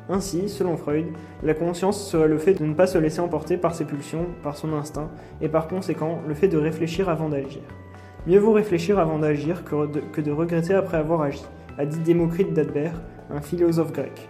Ainsi, 0.08 0.48
selon 0.48 0.76
Freud, 0.76 1.06
la 1.42 1.54
conscience 1.54 2.08
serait 2.08 2.28
le 2.28 2.38
fait 2.38 2.54
de 2.54 2.64
ne 2.64 2.74
pas 2.74 2.86
se 2.86 2.98
laisser 2.98 3.20
emporter 3.20 3.56
par 3.56 3.74
ses 3.74 3.84
pulsions, 3.84 4.26
par 4.42 4.56
son 4.56 4.72
instinct, 4.72 5.10
et 5.40 5.48
par 5.48 5.68
conséquent 5.68 6.18
le 6.26 6.34
fait 6.34 6.48
de 6.48 6.58
réfléchir 6.58 7.08
avant 7.08 7.28
d'agir. 7.28 7.62
Mieux 8.26 8.38
vaut 8.38 8.52
réfléchir 8.52 8.98
avant 8.98 9.18
d'agir 9.18 9.64
que 9.64 10.20
de, 10.20 10.30
regretter 10.30 10.74
après 10.74 10.96
avoir 10.96 11.22
agi, 11.22 11.42
a 11.78 11.86
dit 11.86 11.98
Démocrite 12.00 12.52
d'Adbert, 12.52 13.00
un 13.32 13.40
philosophe 13.40 13.92
grec. 13.92 14.28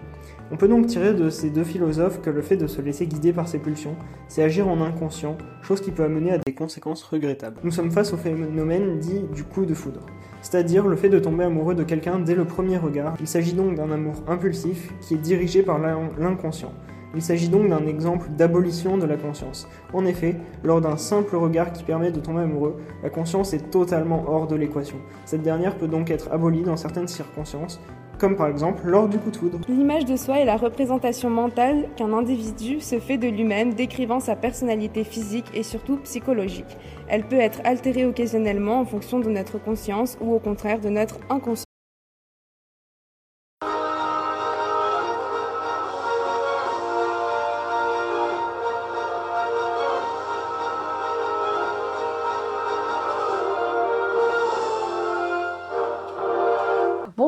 On 0.51 0.57
peut 0.57 0.69
donc 0.69 0.87
tirer 0.87 1.15
de 1.15 1.31
ces 1.31 1.49
deux 1.49 1.65
philosophes 1.65 2.21
que 2.21 2.29
le 2.29 2.43
fait 2.43 2.57
de 2.57 2.67
se 2.67 2.83
laisser 2.83 3.07
guider 3.07 3.33
par 3.33 3.49
ses 3.49 3.59
pulsions, 3.59 3.97
c'est 4.29 4.43
agir 4.43 4.69
en 4.69 4.83
inconscient, 4.83 5.39
chose 5.63 5.81
qui 5.81 5.91
peut 5.91 6.05
amener 6.05 6.33
à 6.33 6.39
des 6.39 6.53
conséquences 6.53 7.03
regrettables. 7.03 7.57
Nous 7.65 7.71
sommes 7.71 7.91
face 7.91 8.13
au 8.13 8.19
phénomène 8.19 8.99
dit 8.99 9.23
du 9.35 9.45
coup 9.45 9.65
de 9.65 9.73
foudre, 9.73 10.05
c'est-à-dire 10.43 10.87
le 10.87 10.97
fait 10.97 11.09
de 11.09 11.19
tomber 11.19 11.45
amoureux 11.45 11.75
de 11.75 11.85
quelqu'un 11.85 12.19
dès 12.19 12.35
le 12.35 12.45
premier 12.45 12.77
regard. 12.77 13.15
Il 13.21 13.27
s'agit 13.27 13.55
donc 13.55 13.77
d'un 13.77 13.91
amour 13.91 14.17
impulsif 14.29 14.93
qui 15.01 15.15
est 15.15 15.19
dirigé 15.19 15.63
par 15.63 15.79
l'inconscient. 15.79 16.73
Il 17.15 17.23
s'agit 17.23 17.49
donc 17.49 17.69
d'un 17.69 17.87
exemple 17.87 18.29
d'abolition 18.31 18.97
de 18.97 19.05
la 19.05 19.17
conscience. 19.17 19.69
En 19.93 20.07
effet, 20.07 20.37
lors 20.65 20.81
d'un 20.81 20.97
simple 20.97 21.37
regard 21.37 21.73
qui 21.73 21.85
permet 21.85 22.11
de 22.11 22.21
tomber 22.21 22.41
amoureux, 22.41 22.77
la 23.03 23.11
conscience 23.11 23.53
est 23.53 23.71
totalement 23.71 24.25
hors 24.27 24.47
de 24.47 24.57
l'équation. 24.57 24.97
Cette 25.27 25.43
dernière 25.43 25.77
peut 25.77 25.89
donc 25.89 26.11
être 26.11 26.33
abolie 26.33 26.63
dans 26.63 26.77
certaines 26.79 27.09
circonstances, 27.09 27.81
comme 28.19 28.37
par 28.37 28.49
exemple 28.49 28.87
lors 28.87 29.09
du 29.09 29.19
coup 29.19 29.31
de 29.31 29.37
foudre. 29.37 29.61
L'image 29.69 30.05
de 30.05 30.17
soi 30.17 30.39
est 30.39 30.45
la 30.45 30.57
représentation 30.57 31.31
mentale 31.31 31.89
qu'un 31.97 32.13
individu 32.13 32.81
se 32.81 32.99
fait 32.99 33.19
de 33.19 33.29
lui-même, 33.29 33.75
décrivant 33.75 34.21
sa 34.21 34.37
personnalité 34.37 35.05
physique 35.05 35.47
et 35.55 35.63
surtout 35.63 35.97
psychologique. 35.99 36.77
Elle 37.09 37.25
peut 37.25 37.41
être 37.41 37.61
altérée 37.65 38.07
occasionnellement 38.07 38.81
en 38.81 38.85
fonction 38.85 39.21
de 39.21 39.29
notre 39.29 39.59
conscience 39.59 40.17
ou 40.21 40.35
au 40.35 40.39
contraire 40.39 40.81
de 40.81 40.89
notre 40.89 41.17
inconscience. 41.31 41.72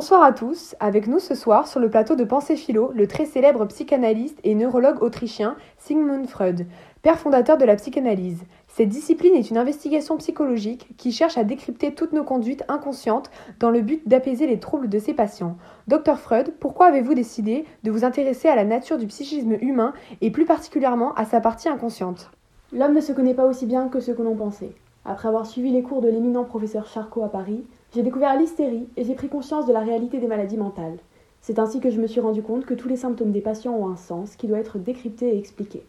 Bonsoir 0.04 0.23
à 0.23 0.32
tous, 0.32 0.76
avec 0.80 1.06
nous 1.06 1.18
ce 1.18 1.34
soir 1.34 1.66
sur 1.66 1.80
le 1.80 1.88
plateau 1.88 2.14
de 2.14 2.25
Pensée 2.25 2.56
Philo, 2.56 2.92
le 2.94 3.06
très 3.06 3.25
célèbre 3.25 3.64
psychanalyste 3.64 4.38
et 4.44 4.54
neurologue 4.54 5.02
autrichien 5.02 5.56
Sigmund 5.78 6.26
Freud, 6.26 6.66
père 7.00 7.18
fondateur 7.18 7.56
de 7.56 7.64
la 7.64 7.76
psychanalyse. 7.76 8.42
Cette 8.68 8.90
discipline 8.90 9.34
est 9.34 9.49
une 9.49 9.56
investigation 9.56 10.18
psychologique 10.18 10.94
qui 10.99 11.11
cherche 11.11 11.38
à 11.38 11.44
décrypter 11.44 11.94
toutes 11.94 12.12
nos 12.12 12.23
conduites 12.23 12.64
inconscientes 12.68 13.30
dans 13.61 13.70
le 13.70 13.80
but 13.80 14.06
d'apaiser 14.06 14.46
les 14.46 14.61
troubles 14.61 14.90
de 14.90 14.99
ses 14.99 15.14
patients. 15.14 15.56
Docteur 15.88 16.18
Freud, 16.18 16.52
pourquoi 16.61 16.88
avez-vous 16.88 17.14
décidé 17.14 17.64
de 17.82 17.90
vous 17.90 18.04
intéresser 18.04 18.49
à 18.49 18.56
la 18.56 18.64
nature 18.64 18.99
du 18.99 19.06
psychisme 19.06 19.56
humain 19.62 19.94
et 20.20 20.30
plus 20.30 20.44
particulièrement 20.44 21.14
à 21.14 21.25
sa 21.25 21.40
partie 21.40 21.70
inconsciente? 21.70 22.30
L'homme 22.75 22.92
ne 22.92 23.00
se 23.00 23.12
connaît 23.12 23.32
pas 23.32 23.46
aussi 23.46 23.64
bien 23.64 23.88
que 23.88 24.00
ce 24.00 24.12
que 24.12 24.20
l'on 24.20 24.37
pensait. 24.37 24.75
Après 25.06 25.28
avoir 25.28 25.46
suivi 25.46 25.70
les 25.70 25.82
cours 25.82 26.02
de 26.02 26.08
l'éminent 26.08 26.44
professeur 26.44 26.87
Charcot 26.87 27.25
à 27.25 27.28
Paris, 27.28 27.64
j'ai 27.95 28.03
découvert 28.03 28.37
l'hystérie 28.37 28.89
et 28.97 29.05
j'ai 29.05 29.15
pris 29.15 29.29
conscience 29.29 29.67
de 29.67 29.73
la 29.73 29.79
réalité 29.79 30.19
des 30.19 30.27
maladies 30.27 30.57
mentales. 30.57 30.99
C'est 31.41 31.61
ainsi 31.61 31.79
que 31.79 31.91
je 31.91 32.01
me 32.01 32.09
suis 32.09 32.21
rendu 32.21 32.43
compte 32.43 32.67
que 32.67 32.75
tous 32.75 32.89
les 32.89 32.97
symptômes 32.97 33.31
des 33.31 33.41
patients 33.41 33.77
ont 33.77 33.89
un 33.89 33.97
sens 33.97 34.35
qui 34.35 34.49
doit 34.49 34.59
être 34.59 34.79
décrypté 34.79 35.29
et 35.29 35.39
expliqué. 35.39 35.87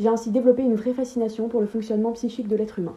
J'ai 0.00 0.08
ainsi 0.08 0.30
développé 0.30 0.62
une 0.62 0.76
vraie 0.76 0.94
fascination 0.94 1.48
pour 1.48 1.60
le 1.60 1.66
fonctionnement 1.66 2.12
psychique 2.12 2.48
de 2.48 2.56
l'être 2.56 2.78
humain. 2.78 2.94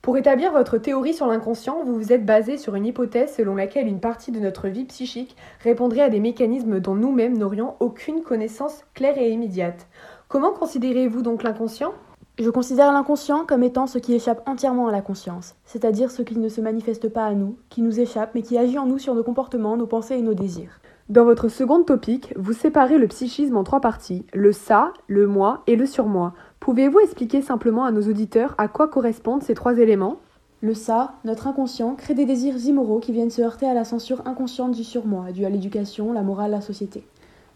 Pour 0.00 0.16
établir 0.16 0.52
votre 0.52 0.78
théorie 0.78 1.14
sur 1.14 1.26
l'inconscient, 1.26 1.82
vous 1.84 1.94
vous 1.94 2.12
êtes 2.12 2.24
basé 2.24 2.56
sur 2.56 2.76
une 2.76 2.86
hypothèse 2.86 3.34
selon 3.34 3.56
laquelle 3.56 3.88
une 3.88 4.00
partie 4.00 4.30
de 4.30 4.38
notre 4.38 4.68
vie 4.68 4.84
psychique 4.84 5.36
répondrait 5.60 6.02
à 6.02 6.08
des 6.08 6.20
mécanismes 6.20 6.78
dont 6.78 6.94
nous-mêmes 6.94 7.36
n'aurions 7.36 7.74
aucune 7.80 8.22
connaissance 8.22 8.84
claire 8.94 9.18
et 9.18 9.30
immédiate. 9.30 9.88
Comment 10.28 10.52
considérez-vous 10.52 11.22
donc 11.22 11.42
l'inconscient? 11.42 11.94
Je 12.38 12.48
considère 12.48 12.92
l'inconscient 12.92 13.44
comme 13.44 13.62
étant 13.62 13.86
ce 13.86 13.98
qui 13.98 14.14
échappe 14.14 14.42
entièrement 14.48 14.88
à 14.88 14.92
la 14.92 15.02
conscience, 15.02 15.54
c'est-à-dire 15.66 16.10
ce 16.10 16.22
qui 16.22 16.38
ne 16.38 16.48
se 16.48 16.62
manifeste 16.62 17.10
pas 17.10 17.26
à 17.26 17.34
nous, 17.34 17.56
qui 17.68 17.82
nous 17.82 18.00
échappe, 18.00 18.30
mais 18.34 18.40
qui 18.40 18.56
agit 18.56 18.78
en 18.78 18.86
nous 18.86 18.98
sur 18.98 19.14
nos 19.14 19.22
comportements, 19.22 19.76
nos 19.76 19.86
pensées 19.86 20.16
et 20.16 20.22
nos 20.22 20.32
désirs. 20.32 20.80
Dans 21.10 21.24
votre 21.24 21.48
seconde 21.48 21.84
topique, 21.84 22.32
vous 22.36 22.54
séparez 22.54 22.96
le 22.96 23.06
psychisme 23.06 23.58
en 23.58 23.64
trois 23.64 23.82
parties, 23.82 24.24
le 24.32 24.52
ça, 24.52 24.94
le 25.08 25.26
moi 25.26 25.62
et 25.66 25.76
le 25.76 25.84
surmoi. 25.84 26.32
Pouvez-vous 26.58 27.00
expliquer 27.00 27.42
simplement 27.42 27.84
à 27.84 27.90
nos 27.90 28.08
auditeurs 28.08 28.54
à 28.56 28.66
quoi 28.66 28.88
correspondent 28.88 29.42
ces 29.42 29.54
trois 29.54 29.76
éléments? 29.76 30.16
Le 30.62 30.72
ça, 30.72 31.14
notre 31.24 31.48
inconscient, 31.48 31.96
crée 31.96 32.14
des 32.14 32.24
désirs 32.24 32.56
immoraux 32.64 33.00
qui 33.00 33.12
viennent 33.12 33.30
se 33.30 33.42
heurter 33.42 33.66
à 33.66 33.74
la 33.74 33.84
censure 33.84 34.22
inconsciente 34.26 34.72
du 34.72 34.84
surmoi, 34.84 35.32
due 35.32 35.44
à 35.44 35.50
l'éducation, 35.50 36.12
la 36.14 36.22
morale, 36.22 36.52
la 36.52 36.60
société. 36.62 37.04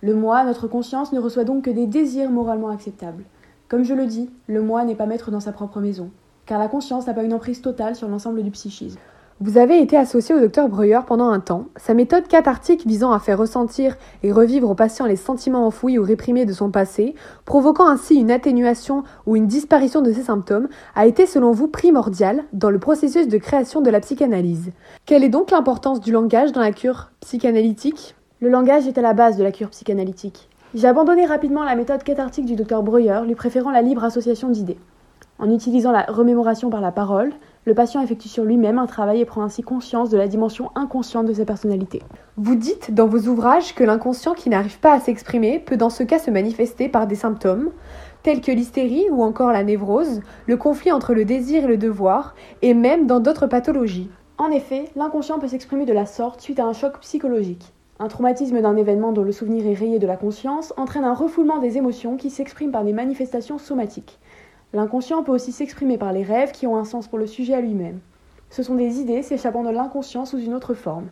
Le 0.03 0.15
moi, 0.15 0.45
notre 0.45 0.67
conscience, 0.67 1.13
ne 1.15 1.21
reçoit 1.21 1.45
donc 1.45 1.65
que 1.65 1.71
des 1.71 1.87
désirs 1.87 2.31
moralement 2.31 2.69
acceptables. 2.69 3.25
Comme 3.69 3.83
je 3.83 3.95
le 3.95 4.07
dis, 4.07 4.31
le 4.47 4.63
moi 4.63 4.85
n'est 4.85 4.95
pas 4.95 5.07
maître 5.07 5.33
dans 5.33 5.41
sa 5.41 5.51
propre 5.51 5.81
maison, 5.81 6.11
car 6.47 6.61
la 6.61 6.69
conscience 6.69 7.09
n'a 7.09 7.15
pas 7.15 7.25
une 7.25 7.35
emprise 7.35 7.63
totale 7.63 7.97
sur 7.97 8.07
l'ensemble 8.07 8.45
du 8.45 8.53
psychisme. 8.53 9.01
Vous 9.41 9.59
avez 9.59 9.83
été 9.83 9.97
associé 9.97 10.37
au 10.37 10.41
docteur 10.41 10.69
Breuer 10.69 11.01
pendant 11.05 11.29
un 11.29 11.41
temps. 11.41 11.67
Sa 11.77 11.93
méthode 11.93 12.29
cathartique 12.29 12.87
visant 12.87 13.11
à 13.11 13.19
faire 13.19 13.39
ressentir 13.39 13.97
et 14.23 14.31
revivre 14.31 14.71
au 14.71 14.75
patient 14.75 15.05
les 15.05 15.17
sentiments 15.17 15.67
enfouis 15.67 15.99
ou 15.99 16.05
réprimés 16.05 16.47
de 16.47 16.53
son 16.53 16.71
passé, 16.71 17.17
provoquant 17.45 17.89
ainsi 17.89 18.15
une 18.15 18.31
atténuation 18.31 19.03
ou 19.27 19.35
une 19.35 19.49
disparition 19.49 20.01
de 20.01 20.13
ses 20.13 20.23
symptômes, 20.23 20.69
a 20.95 21.07
été 21.07 21.27
selon 21.27 21.51
vous 21.51 21.67
primordiale 21.67 22.45
dans 22.53 22.71
le 22.71 22.79
processus 22.79 23.27
de 23.27 23.37
création 23.37 23.81
de 23.81 23.91
la 23.91 24.01
psychanalyse. 24.01 24.71
Quelle 25.07 25.25
est 25.25 25.29
donc 25.29 25.51
l'importance 25.51 26.01
du 26.01 26.13
langage 26.13 26.53
dans 26.53 26.63
la 26.63 26.73
cure 26.73 27.11
psychanalytique? 27.21 28.15
Le 28.41 28.49
langage 28.49 28.87
est 28.87 28.97
à 28.97 29.03
la 29.03 29.13
base 29.13 29.37
de 29.37 29.43
la 29.43 29.51
cure 29.51 29.71
psychanalytique. 29.71 30.49
J'ai 30.75 30.89
abandonné 30.89 31.25
rapidement 31.25 31.65
la 31.65 31.77
méthode 31.77 32.03
cathartique 32.03 32.45
du 32.45 32.57
docteur 32.57 32.83
Breuer, 32.83 33.21
lui 33.25 33.35
préférant 33.35 33.71
la 33.71 33.83
libre 33.83 34.05
association 34.05 34.49
d'idées. 34.49 34.79
En 35.39 35.51
utilisant 35.51 35.93
la 35.93 36.03
remémoration 36.03 36.71
par 36.71 36.81
la 36.81 36.93
parole, 36.93 37.33
le 37.67 37.75
patient 37.75 38.01
effectue 38.03 38.29
sur 38.29 38.45
lui-même 38.45 38.79
un 38.79 38.87
travail 38.87 39.21
et 39.21 39.25
prend 39.25 39.43
ainsi 39.43 39.63
conscience 39.63 40.11
de 40.11 40.17
la 40.17 40.29
dimension 40.29 40.71
inconsciente 40.75 41.27
de 41.27 41.33
sa 41.35 41.45
personnalité. 41.45 42.03
Vous 42.37 42.57
dites 42.57 42.93
dans 42.93 43.07
vos 43.07 43.29
ouvrages 43.29 43.75
que 43.75 43.85
l'inconscient 43.85 44.35
qui 44.35 44.51
n'arrive 44.51 44.81
pas 44.81 44.93
à 44.93 45.01
s'exprimer 45.01 45.59
peut 45.59 45.77
dans 45.77 45.91
ce 45.91 46.03
cas 46.03 46.19
se 46.19 46.31
manifester 46.31 46.89
par 46.89 47.07
des 47.07 47.17
symptômes 47.17 47.71
tels 48.23 48.41
que 48.41 48.51
l'hystérie 48.51 49.07
ou 49.11 49.23
encore 49.23 49.53
la 49.53 49.63
névrose, 49.63 50.21
le 50.47 50.57
conflit 50.57 50.91
entre 50.91 51.15
le 51.15 51.25
désir 51.25 51.65
et 51.65 51.69
le 51.69 51.77
devoir, 51.77 52.35
et 52.61 52.75
même 52.75 53.07
dans 53.07 53.21
d'autres 53.21 53.47
pathologies. 53.47 54.11
En 54.37 54.51
effet, 54.51 54.91
l'inconscient 54.97 55.39
peut 55.39 55.47
s'exprimer 55.47 55.87
de 55.87 55.93
la 55.93 56.07
sorte 56.07 56.41
suite 56.41 56.59
à 56.59 56.65
un 56.65 56.73
choc 56.73 56.99
psychologique. 57.01 57.73
Un 57.99 58.09
traumatisme 58.09 58.61
d'un 58.61 58.77
événement 58.77 59.13
dont 59.13 59.23
le 59.23 59.33
souvenir 59.33 59.67
est 59.67 59.73
rayé 59.73 59.99
de 59.99 60.07
la 60.07 60.19
conscience 60.19 60.75
entraîne 60.77 61.05
un 61.05 61.15
refoulement 61.15 61.59
des 61.59 61.79
émotions 61.79 62.19
qui 62.19 62.29
s'expriment 62.29 62.71
par 62.71 62.85
des 62.85 62.93
manifestations 62.93 63.57
somatiques. 63.57 64.19
L'inconscient 64.75 65.23
peut 65.23 65.33
aussi 65.33 65.51
s'exprimer 65.51 65.97
par 65.97 66.13
les 66.13 66.23
rêves 66.23 66.53
qui 66.53 66.67
ont 66.67 66.77
un 66.77 66.85
sens 66.85 67.09
pour 67.09 67.17
le 67.17 67.27
sujet 67.27 67.55
à 67.55 67.63
lui-même. 67.63 68.01
Ce 68.51 68.63
sont 68.63 68.75
des 68.75 69.01
idées 69.01 69.23
s'échappant 69.23 69.63
de 69.63 69.71
l'inconscient 69.71 70.27
sous 70.27 70.39
une 70.39 70.53
autre 70.53 70.75
forme. 70.75 71.09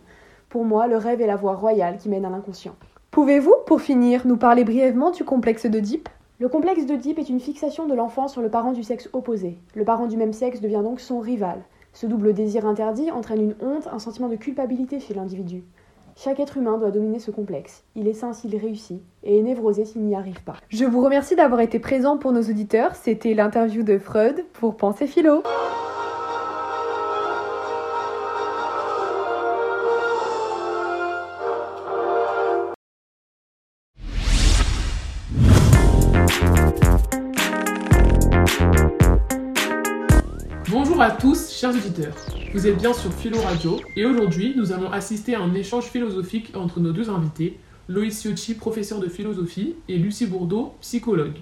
Pour 0.47 0.63
moi, 0.63 0.85
le 0.85 0.97
rêve 0.97 1.21
est 1.21 1.27
la 1.27 1.35
voie 1.35 1.55
royale 1.55 1.97
qui 1.97 2.07
mène 2.07 2.23
à 2.23 2.29
l'inconscient. 2.29 2.75
Pouvez-vous, 3.09 3.55
pour 3.65 3.81
finir, 3.81 4.27
nous 4.27 4.37
parler 4.37 4.63
brièvement 4.63 5.09
du 5.09 5.23
complexe 5.23 5.65
d'Oedipe? 5.65 6.07
Le 6.37 6.49
complexe 6.49 6.85
d'Oedipe 6.85 7.17
est 7.17 7.29
une 7.29 7.39
fixation 7.39 7.87
de 7.87 7.95
l'enfant 7.95 8.27
sur 8.27 8.43
le 8.43 8.49
parent 8.49 8.73
du 8.73 8.83
sexe 8.83 9.09
opposé. 9.11 9.57
Le 9.73 9.85
parent 9.85 10.05
du 10.05 10.17
même 10.17 10.33
sexe 10.33 10.61
devient 10.61 10.81
donc 10.83 10.99
son 10.99 11.19
rival. 11.19 11.63
Ce 11.93 12.05
double 12.05 12.33
désir 12.33 12.67
interdit 12.67 13.09
entraîne 13.09 13.41
une 13.41 13.55
honte, 13.59 13.87
un 13.91 13.99
sentiment 13.99 14.29
de 14.29 14.35
culpabilité 14.35 14.99
chez 14.99 15.15
l'individu. 15.15 15.63
Chaque 16.17 16.39
être 16.39 16.55
humain 16.55 16.77
doit 16.77 16.91
dominer 16.91 17.19
ce 17.19 17.29
complexe. 17.29 17.83
Il 17.93 18.07
est 18.07 18.13
sain 18.13 18.31
s'il 18.31 18.55
réussit 18.55 19.01
et 19.23 19.37
est 19.37 19.41
névrosé 19.41 19.83
s'il 19.83 20.03
n'y 20.03 20.15
arrive 20.15 20.41
pas. 20.43 20.55
Je 20.69 20.85
vous 20.85 21.03
remercie 21.03 21.35
d'avoir 21.35 21.59
été 21.59 21.77
présent 21.77 22.17
pour 22.17 22.31
nos 22.31 22.41
auditeurs. 22.41 22.95
C'était 22.95 23.33
l'interview 23.33 23.83
de 23.83 23.97
Freud 23.97 24.45
pour 24.53 24.77
Penser 24.77 25.07
Philo. 25.07 25.43
Bonjour 40.71 41.01
à 41.01 41.11
tous, 41.11 41.51
chers 41.51 41.71
auditeurs. 41.71 42.15
Vous 42.55 42.67
êtes 42.67 42.77
bien 42.77 42.93
sur 42.93 43.11
Philo 43.11 43.41
Radio 43.41 43.81
et 43.97 44.05
aujourd'hui, 44.05 44.53
nous 44.55 44.71
allons 44.71 44.89
assister 44.89 45.35
à 45.35 45.41
un 45.41 45.53
échange 45.53 45.87
philosophique 45.87 46.53
entre 46.55 46.79
nos 46.79 46.93
deux 46.93 47.09
invités, 47.09 47.59
Loïs 47.89 48.17
Ciocci, 48.17 48.55
professeur 48.55 49.01
de 49.01 49.09
philosophie, 49.09 49.75
et 49.89 49.97
Lucie 49.97 50.25
Bourdeau, 50.25 50.73
psychologue. 50.79 51.35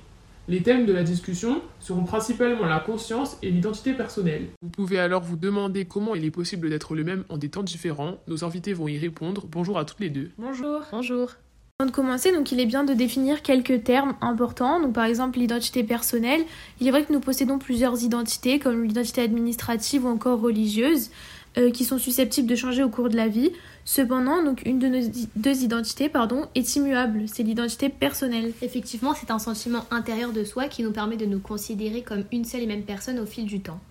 Les 0.47 0.63
thèmes 0.63 0.87
de 0.87 0.91
la 0.91 1.03
discussion 1.03 1.61
seront 1.79 2.03
principalement 2.03 2.65
la 2.65 2.79
conscience 2.79 3.37
et 3.43 3.51
l'identité 3.51 3.93
personnelle. 3.93 4.47
Vous 4.63 4.69
pouvez 4.69 4.97
alors 4.97 5.21
vous 5.21 5.37
demander 5.37 5.85
comment 5.85 6.15
il 6.15 6.25
est 6.25 6.31
possible 6.31 6.67
d'être 6.71 6.95
le 6.95 7.03
même 7.03 7.25
en 7.29 7.37
des 7.37 7.49
temps 7.49 7.61
différents. 7.61 8.17
Nos 8.27 8.43
invités 8.43 8.73
vont 8.73 8.87
y 8.87 8.97
répondre. 8.97 9.45
Bonjour 9.51 9.77
à 9.77 9.85
toutes 9.85 9.99
les 9.99 10.09
deux. 10.09 10.31
Bonjour. 10.39 10.81
Bonjour. 10.91 11.33
Avant 11.79 11.89
de 11.89 11.95
commencer, 11.95 12.31
donc 12.31 12.51
il 12.51 12.59
est 12.59 12.67
bien 12.67 12.83
de 12.83 12.93
définir 12.93 13.41
quelques 13.41 13.83
termes 13.83 14.13
importants. 14.21 14.91
Par 14.91 15.05
exemple 15.05 15.39
l'identité 15.39 15.83
personnelle. 15.83 16.45
Il 16.79 16.87
est 16.87 16.91
vrai 16.91 17.03
que 17.03 17.11
nous 17.11 17.19
possédons 17.19 17.57
plusieurs 17.57 18.03
identités, 18.03 18.59
comme 18.59 18.83
l'identité 18.83 19.21
administrative 19.21 20.05
ou 20.05 20.07
encore 20.07 20.39
religieuse, 20.39 21.09
euh, 21.57 21.71
qui 21.71 21.83
sont 21.83 21.97
susceptibles 21.97 22.47
de 22.47 22.55
changer 22.55 22.83
au 22.83 22.89
cours 22.89 23.09
de 23.09 23.15
la 23.15 23.27
vie. 23.27 23.51
Cependant, 23.85 24.43
donc 24.43 24.61
une 24.65 24.77
de 24.77 24.87
nos 24.87 25.01
deux 25.35 25.63
identités, 25.63 26.11
est 26.53 26.75
immuable. 26.75 27.23
C'est 27.25 27.43
l'identité 27.43 27.89
personnelle. 27.89 28.53
Effectivement, 28.61 29.15
c'est 29.15 29.31
un 29.31 29.39
sentiment 29.39 29.83
intérieur 29.89 30.31
de 30.31 30.43
soi 30.43 30.67
qui 30.67 30.83
nous 30.83 30.91
permet 30.91 31.17
de 31.17 31.25
nous 31.25 31.39
considérer 31.39 32.03
comme 32.03 32.23
une 32.31 32.45
seule 32.45 32.61
et 32.61 32.67
même 32.67 32.83
personne 32.83 33.19
au 33.19 33.25
fil 33.25 33.45
du 33.45 33.61
temps. 33.61 33.81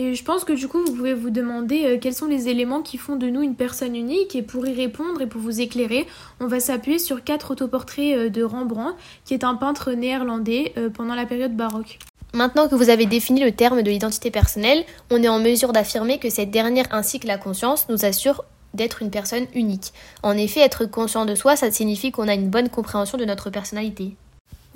Et 0.00 0.14
je 0.14 0.22
pense 0.22 0.44
que 0.44 0.52
du 0.52 0.68
coup, 0.68 0.78
vous 0.84 0.94
pouvez 0.94 1.12
vous 1.12 1.30
demander 1.30 1.84
euh, 1.84 1.98
quels 2.00 2.14
sont 2.14 2.26
les 2.26 2.48
éléments 2.48 2.82
qui 2.82 2.98
font 2.98 3.16
de 3.16 3.26
nous 3.26 3.42
une 3.42 3.56
personne 3.56 3.96
unique. 3.96 4.36
Et 4.36 4.42
pour 4.42 4.64
y 4.64 4.72
répondre 4.72 5.20
et 5.20 5.26
pour 5.26 5.40
vous 5.40 5.60
éclairer, 5.60 6.06
on 6.38 6.46
va 6.46 6.60
s'appuyer 6.60 7.00
sur 7.00 7.24
quatre 7.24 7.50
autoportraits 7.50 8.16
euh, 8.16 8.28
de 8.28 8.44
Rembrandt, 8.44 8.96
qui 9.24 9.34
est 9.34 9.42
un 9.42 9.56
peintre 9.56 9.90
néerlandais 9.90 10.72
euh, 10.78 10.88
pendant 10.88 11.16
la 11.16 11.26
période 11.26 11.56
baroque. 11.56 11.98
Maintenant 12.32 12.68
que 12.68 12.76
vous 12.76 12.90
avez 12.90 13.06
défini 13.06 13.40
le 13.40 13.50
terme 13.50 13.82
de 13.82 13.90
l'identité 13.90 14.30
personnelle, 14.30 14.84
on 15.10 15.20
est 15.20 15.28
en 15.28 15.40
mesure 15.40 15.72
d'affirmer 15.72 16.18
que 16.20 16.30
cette 16.30 16.52
dernière 16.52 16.86
ainsi 16.92 17.18
que 17.18 17.26
la 17.26 17.36
conscience 17.36 17.88
nous 17.88 18.04
assurent 18.04 18.44
d'être 18.74 19.02
une 19.02 19.10
personne 19.10 19.46
unique. 19.52 19.92
En 20.22 20.36
effet, 20.36 20.60
être 20.60 20.86
conscient 20.86 21.26
de 21.26 21.34
soi, 21.34 21.56
ça 21.56 21.72
signifie 21.72 22.12
qu'on 22.12 22.28
a 22.28 22.34
une 22.34 22.50
bonne 22.50 22.68
compréhension 22.68 23.18
de 23.18 23.24
notre 23.24 23.50
personnalité. 23.50 24.14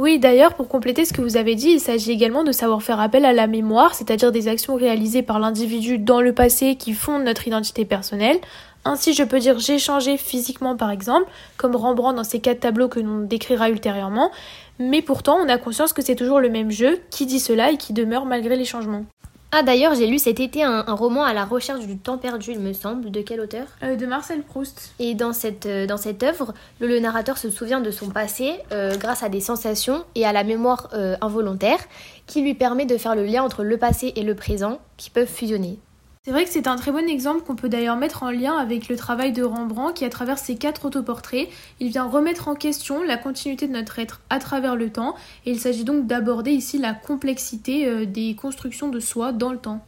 Oui, 0.03 0.19
d'ailleurs, 0.19 0.55
pour 0.55 0.67
compléter 0.67 1.05
ce 1.05 1.13
que 1.13 1.21
vous 1.21 1.37
avez 1.37 1.55
dit, 1.55 1.75
il 1.75 1.79
s'agit 1.79 2.11
également 2.11 2.43
de 2.43 2.51
savoir 2.51 2.83
faire 2.83 2.99
appel 2.99 3.25
à 3.25 3.33
la 3.33 3.47
mémoire, 3.47 3.95
c'est-à-dire 3.95 4.33
des 4.33 4.49
actions 4.49 4.75
réalisées 4.75 5.23
par 5.23 5.39
l'individu 5.39 5.97
dans 5.97 6.21
le 6.21 6.33
passé 6.33 6.75
qui 6.75 6.93
fondent 6.93 7.23
notre 7.23 7.47
identité 7.47 7.85
personnelle. 7.85 8.41
Ainsi, 8.85 9.15
je 9.15 9.23
peux 9.23 9.39
dire 9.39 9.61
j'ai 9.61 9.79
changé 9.79 10.17
physiquement 10.17 10.77
par 10.77 10.91
exemple, 10.91 11.31
comme 11.57 11.77
Rembrandt 11.77 12.17
dans 12.17 12.25
ces 12.25 12.41
quatre 12.41 12.59
tableaux 12.59 12.89
que 12.89 12.99
l'on 12.99 13.21
décrira 13.21 13.71
ultérieurement, 13.71 14.33
mais 14.81 15.03
pourtant 15.03 15.37
on 15.37 15.49
a 15.49 15.57
conscience 15.57 15.93
que 15.93 16.03
c'est 16.03 16.17
toujours 16.17 16.41
le 16.41 16.51
même 16.51 16.73
jeu 16.73 16.99
qui 17.13 17.25
dit 17.25 17.39
cela 17.39 17.71
et 17.71 17.77
qui 17.77 17.93
demeure 17.93 18.27
malgré 18.27 18.57
les 18.57 18.65
changements. 18.65 19.05
Ah 19.55 19.63
d'ailleurs, 19.63 19.95
j'ai 19.95 20.07
lu 20.07 20.19
cet 20.19 20.41
été 20.41 20.63
un, 20.63 20.83
roman 20.95 21.25
à 21.25 21.35
la 21.35 21.45
recherche 21.45 21.87
du 21.87 21.99
temps 21.99 22.17
perdu, 22.17 22.53
il 22.53 22.59
me 22.59 22.73
semble. 22.73 23.11
De 23.11 23.21
quel 23.21 23.39
auteur? 23.39 23.67
Euh, 23.83 23.97
De 23.97 24.07
Marcel 24.07 24.43
Proust. 24.43 24.95
Et 24.99 25.15
dans 25.15 25.35
cette, 25.35 25.67
euh, 25.67 25.87
dans 25.87 25.99
cette 25.99 26.23
œuvre, 26.23 26.55
le, 26.81 26.99
narrateur 27.01 27.37
se 27.37 27.51
souvient 27.51 27.83
de 27.83 27.91
son 27.91 28.09
passé 28.09 28.55
euh, 28.73 28.97
grâce 28.97 29.23
à 29.23 29.29
des 29.29 29.41
sensations 29.41 30.07
et 30.15 30.25
à 30.25 30.33
la 30.33 30.43
mémoire 30.43 30.89
involontaire 31.21 31.81
qui 32.27 32.41
lui 32.41 32.55
permet 32.55 32.87
de 32.87 32.97
faire 32.97 33.15
le 33.15 33.25
lien 33.25 33.43
entre 33.43 33.63
le 33.63 33.77
passé 33.77 34.15
et 34.17 34.23
le 34.23 34.35
présent 34.35 34.81
qui 34.97 35.11
peuvent 35.11 35.29
fusionner. 35.29 35.79
C'est 36.25 36.31
vrai 36.31 36.45
que 36.45 36.51
c'est 36.53 36.69
un 36.69 36.77
très 36.77 36.93
bon 36.93 37.09
exemple 37.09 37.43
qu'on 37.43 37.57
peut 37.57 37.69
d'ailleurs 37.69 37.97
mettre 37.97 38.23
en 38.23 38.31
lien 38.31 38.57
avec 38.57 38.89
le 38.89 38.95
travail 38.95 39.33
de 39.33 39.43
Rembrandt 39.43 39.95
qui, 39.95 40.05
à 40.05 40.09
travers 40.09 40.39
ses 40.39 40.55
quatre 40.55 40.85
autoportraits, 40.85 41.49
il 41.81 41.89
vient 41.89 42.05
remettre 42.05 42.47
en 42.47 42.55
question 42.55 43.03
la 43.03 43.17
continuité 43.17 43.67
de 43.67 43.73
notre 43.73 43.99
être 43.99 44.21
à 44.31 44.39
travers 44.39 44.77
le 44.77 44.89
temps 44.89 45.17
et 45.47 45.51
il 45.51 45.59
s'agit 45.59 45.83
donc 45.83 46.07
d'aborder 46.07 46.53
ici 46.53 46.79
la 46.79 46.95
complexité 46.95 47.89
euh, 47.89 48.07
des 48.07 48.37
constructions 48.37 48.89
de 48.89 49.01
soi 49.01 49.33
dans 49.33 49.51
le 49.51 49.59
temps. 49.59 49.85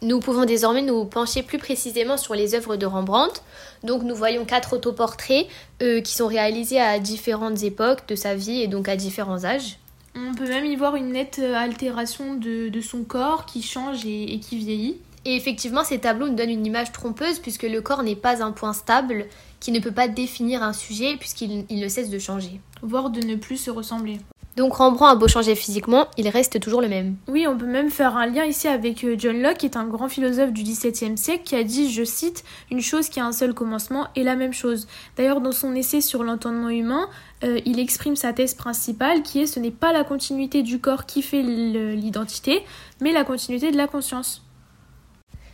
Nous 0.00 0.20
pouvons 0.20 0.44
désormais 0.44 0.82
nous 0.82 1.04
pencher 1.06 1.42
plus 1.42 1.58
précisément 1.58 2.18
sur 2.18 2.36
les 2.36 2.54
œuvres 2.54 2.76
de 2.76 2.86
Rembrandt. 2.86 3.42
Donc 3.82 4.04
nous 4.04 4.14
voyons 4.14 4.44
quatre 4.44 4.74
autoportraits 4.74 5.48
euh, 5.82 6.00
qui 6.02 6.14
sont 6.14 6.28
réalisés 6.28 6.80
à 6.80 7.00
différentes 7.00 7.64
époques 7.64 8.06
de 8.06 8.14
sa 8.14 8.36
vie 8.36 8.60
et 8.60 8.68
donc 8.68 8.88
à 8.88 8.94
différents 8.94 9.44
âges. 9.44 9.80
On 10.14 10.34
peut 10.34 10.48
même 10.48 10.66
y 10.66 10.76
voir 10.76 10.94
une 10.94 11.10
nette 11.10 11.40
euh, 11.42 11.56
altération 11.56 12.34
de, 12.34 12.80
son 12.80 13.02
corps 13.02 13.44
qui 13.44 13.60
change 13.60 14.06
et 14.06 14.38
qui 14.38 14.58
vieillit. 14.58 15.00
Et 15.26 15.34
effectivement, 15.34 15.82
ces 15.82 15.98
tableaux 15.98 16.28
nous 16.28 16.36
donnent 16.36 16.50
une 16.50 16.64
image 16.64 16.92
trompeuse 16.92 17.40
puisque 17.40 17.64
le 17.64 17.80
corps 17.80 18.04
n'est 18.04 18.14
pas 18.14 18.44
un 18.44 18.52
point 18.52 18.72
stable 18.72 19.26
qui 19.58 19.72
ne 19.72 19.80
peut 19.80 19.90
pas 19.90 20.06
définir 20.06 20.62
un 20.62 20.72
sujet 20.72 21.16
puisqu'il 21.18 21.66
ne 21.68 21.88
cesse 21.88 22.10
de 22.10 22.18
changer. 22.20 22.60
Voire 22.80 23.10
de 23.10 23.20
ne 23.20 23.34
plus 23.34 23.56
se 23.56 23.72
ressembler. 23.72 24.20
Donc 24.54 24.74
Rembrandt 24.74 25.12
a 25.12 25.16
beau 25.16 25.26
changer 25.26 25.56
physiquement, 25.56 26.06
il 26.16 26.28
reste 26.28 26.60
toujours 26.60 26.80
le 26.80 26.88
même. 26.88 27.16
Oui, 27.26 27.44
on 27.48 27.58
peut 27.58 27.66
même 27.66 27.90
faire 27.90 28.16
un 28.16 28.26
lien 28.26 28.44
ici 28.44 28.68
avec 28.68 29.04
euh, 29.04 29.16
John 29.18 29.42
Locke, 29.42 29.58
qui 29.58 29.66
est 29.66 29.76
un 29.76 29.84
grand 29.84 30.08
philosophe 30.08 30.52
du 30.52 30.62
XVIIe 30.62 31.18
siècle, 31.18 31.42
qui 31.44 31.56
a 31.56 31.64
dit, 31.64 31.92
je 31.92 32.04
cite, 32.04 32.42
Une 32.70 32.80
chose 32.80 33.08
qui 33.08 33.20
a 33.20 33.26
un 33.26 33.32
seul 33.32 33.52
commencement 33.52 34.06
est 34.14 34.22
la 34.22 34.36
même 34.36 34.54
chose. 34.54 34.86
D'ailleurs, 35.16 35.42
dans 35.42 35.52
son 35.52 35.74
essai 35.74 36.00
sur 36.00 36.22
l'entendement 36.22 36.70
humain, 36.70 37.10
euh, 37.44 37.60
il 37.66 37.80
exprime 37.80 38.16
sa 38.16 38.32
thèse 38.32 38.54
principale, 38.54 39.22
qui 39.22 39.40
est 39.40 39.46
ce 39.46 39.60
n'est 39.60 39.70
pas 39.72 39.92
la 39.92 40.04
continuité 40.04 40.62
du 40.62 40.78
corps 40.78 41.04
qui 41.04 41.20
fait 41.20 41.42
l'identité, 41.42 42.62
mais 43.00 43.12
la 43.12 43.24
continuité 43.24 43.72
de 43.72 43.76
la 43.76 43.88
conscience. 43.88 44.45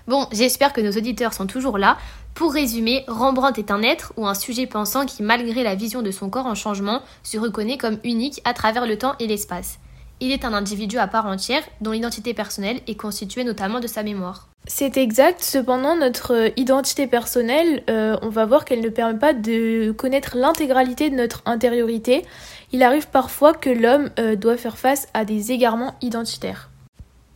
Bon, 0.09 0.27
j'espère 0.33 0.73
que 0.73 0.81
nos 0.81 0.93
auditeurs 0.93 1.33
sont 1.33 1.47
toujours 1.47 1.79
là. 1.79 1.97
Pour 2.35 2.53
résumer, 2.53 3.05
Rembrandt 3.09 3.61
est 3.61 3.71
un 3.71 3.83
être 3.83 4.13
ou 4.17 4.27
un 4.27 4.35
sujet 4.35 4.67
pensant 4.67 5.07
qui, 5.07 5.23
malgré 5.23 5.63
la 5.63 5.75
vision 5.75 6.03
de 6.03 6.11
son 6.11 6.31
corps 6.31 6.47
en 6.47 6.55
changement, 6.55 7.03
se 7.23 7.39
reconnaît 7.39 7.79
comme 7.79 7.99
unique 8.03 8.41
à 8.45 8.55
travers 8.55 8.87
le 8.87 8.99
temps 8.99 9.15
et 9.21 9.27
l'espace. 9.27 9.79
Il 10.21 10.33
est 10.33 10.45
un 10.45 10.55
individu 10.55 10.99
à 10.99 11.09
part 11.09 11.27
entière 11.27 11.63
dont 11.81 11.93
l'identité 11.93 12.33
personnelle 12.33 12.81
est 12.87 12.95
constituée 12.95 13.45
notamment 13.45 13.81
de 13.81 13.87
sa 13.87 14.03
mémoire. 14.03 14.49
C'est 14.67 14.97
exact, 14.97 15.43
cependant 15.43 15.97
notre 15.97 16.53
identité 16.57 17.09
personnelle, 17.09 17.83
euh, 17.91 18.17
on 18.23 18.29
va 18.29 18.47
voir 18.47 18.65
qu'elle 18.65 18.81
ne 18.81 18.89
permet 18.89 19.19
pas 19.19 19.33
de 19.35 19.91
connaître 19.91 20.37
l'intégralité 20.37 21.11
de 21.11 21.17
notre 21.17 21.43
intériorité. 21.47 22.25
Il 22.73 22.85
arrive 22.85 23.09
parfois 23.09 23.53
que 23.53 23.71
l'homme 23.71 24.11
euh, 24.21 24.37
doit 24.37 24.57
faire 24.57 24.79
face 24.79 25.09
à 25.15 25.25
des 25.25 25.51
égarements 25.51 25.97
identitaires. 26.01 26.71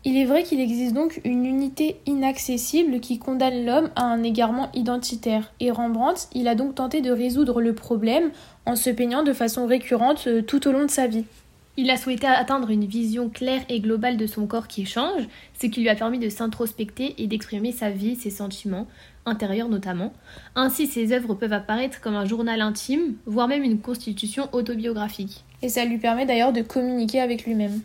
Il 0.09 0.17
est 0.17 0.25
vrai 0.25 0.45
qu'il 0.45 0.61
existe 0.61 0.95
donc 0.95 1.21
une 1.25 1.45
unité 1.45 1.97
inaccessible 2.07 3.01
qui 3.01 3.19
condamne 3.19 3.67
l'homme 3.67 3.91
à 3.97 4.05
un 4.05 4.23
égarement 4.23 4.71
identitaire, 4.73 5.53
et 5.59 5.73
Rembrandt, 5.73 6.29
il 6.33 6.47
a 6.47 6.55
donc 6.55 6.77
tenté 6.77 7.01
de 7.01 7.11
résoudre 7.11 7.61
le 7.61 7.75
problème 7.75 8.31
en 8.67 8.77
se 8.77 8.89
peignant 8.89 9.25
de 9.25 9.33
façon 9.33 9.67
récurrente 9.67 10.29
euh, 10.29 10.43
tout 10.43 10.69
au 10.69 10.71
long 10.71 10.85
de 10.85 10.91
sa 10.93 11.09
vie. 11.09 11.25
Il 11.77 11.91
a 11.91 11.97
souhaité 11.97 12.29
atteindre 12.29 12.71
une 12.71 12.85
vision 12.85 13.29
claire 13.29 13.63
et 13.69 13.81
globale 13.81 14.17
de 14.17 14.29
son 14.29 14.47
corps 14.47 14.69
qui 14.69 14.87
change, 14.87 15.27
ce 15.61 15.67
qui 15.67 15.81
lui 15.81 15.89
a 15.89 15.97
permis 15.97 16.21
de 16.21 16.29
s'introspecter 16.29 17.21
et 17.21 17.27
d'exprimer 17.27 17.73
sa 17.73 17.91
vie, 17.91 18.15
ses 18.15 18.31
sentiments, 18.31 18.87
intérieurs 19.25 19.69
notamment. 19.69 20.13
Ainsi, 20.55 20.87
ses 20.87 21.13
œuvres 21.13 21.35
peuvent 21.35 21.53
apparaître 21.53 22.01
comme 22.01 22.15
un 22.15 22.27
journal 22.27 22.61
intime, 22.61 23.17
voire 23.27 23.49
même 23.49 23.65
une 23.65 23.81
constitution 23.81 24.49
autobiographique. 24.53 25.43
Et 25.63 25.69
ça 25.69 25.85
lui 25.85 25.99
permet 25.99 26.27
d'ailleurs 26.27 26.53
de 26.53 26.63
communiquer 26.63 27.21
avec 27.21 27.45
lui-même. 27.45 27.81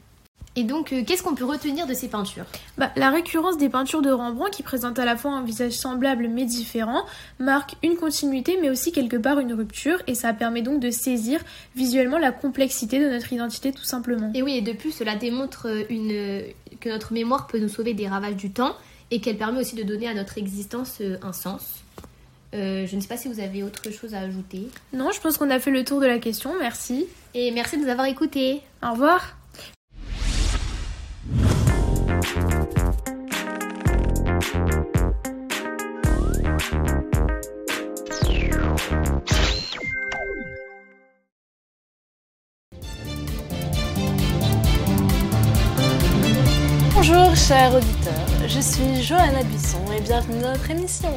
Et 0.58 0.64
donc, 0.64 0.92
euh, 0.92 1.04
qu'est-ce 1.06 1.24
qu'on 1.24 1.36
peut 1.36 1.46
retenir 1.46 1.88
de 1.88 1.94
ces 1.94 2.10
peintures 2.10 2.46
bah, 2.78 2.92
La 2.98 3.10
récurrence 3.10 3.58
des 3.58 3.70
peintures 3.70 4.02
de 4.02 4.12
Rembrandt, 4.12 4.52
qui 4.52 4.64
présentent 4.64 5.00
à 5.00 5.06
la 5.06 5.16
fois 5.16 5.32
un 5.32 5.44
visage 5.44 5.74
semblable 5.74 6.28
mais 6.28 6.46
différent, 6.46 7.06
marque 7.40 7.76
une 7.84 7.96
continuité 7.96 8.58
mais 8.62 8.70
aussi 8.70 8.92
quelque 8.92 9.16
part 9.16 9.40
une 9.40 9.54
rupture, 9.54 10.02
et 10.08 10.16
ça 10.16 10.34
permet 10.34 10.62
donc 10.62 10.82
de 10.82 10.92
saisir 10.92 11.40
visuellement 11.76 12.18
la 12.18 12.32
complexité 12.32 13.00
de 13.00 13.10
notre 13.10 13.32
identité 13.32 13.72
tout 13.72 13.86
simplement. 13.86 14.30
Et 14.34 14.42
oui, 14.42 14.58
et 14.58 14.62
de 14.62 14.74
plus, 14.74 14.92
cela 14.92 15.16
démontre 15.16 15.68
euh, 15.70 15.84
une... 15.90 16.44
que 16.82 16.90
notre 16.90 17.14
mémoire 17.14 17.48
peut 17.48 17.60
nous 17.60 17.70
sauver 17.70 17.94
des 17.94 18.08
ravages 18.08 18.36
du 18.36 18.52
temps, 18.52 18.76
et 19.10 19.22
qu'elle 19.22 19.38
permet 19.38 19.62
aussi 19.62 19.76
de 19.76 19.84
donner 19.84 20.08
à 20.08 20.14
notre 20.14 20.38
existence 20.38 20.98
euh, 21.00 21.18
un 21.22 21.34
sens. 21.34 21.64
je 22.52 22.94
ne 22.94 23.00
sais 23.00 23.08
pas 23.08 23.18
si 23.18 23.30
vous 23.30 23.40
avez 23.40 23.64
autre 23.64 23.90
chose 23.92 24.14
à 24.14 24.20
ajouter. 24.20 24.68
Non, 24.92 25.12
je 25.12 25.22
pense 25.22 25.38
qu'on 25.38 25.50
a 25.50 25.60
fait 25.60 25.72
le 25.72 25.86
tour 25.86 26.02
de 26.02 26.08
la 26.08 26.20
question, 26.20 26.52
merci. 26.60 27.06
Et 27.34 27.52
merci 27.52 27.78
de 27.78 27.84
nous 27.84 27.90
avoir 27.90 28.08
écoutés. 28.08 28.62
Au 28.84 28.92
revoir. 28.92 29.38
Chers 47.52 47.76
auditeurs, 47.76 48.48
je 48.48 48.62
suis 48.62 49.04
Johanna 49.04 49.44
Buisson 49.44 49.92
et 49.92 50.00
bienvenue 50.00 50.42
dans 50.42 50.54
notre 50.54 50.72
émission. 50.72 51.14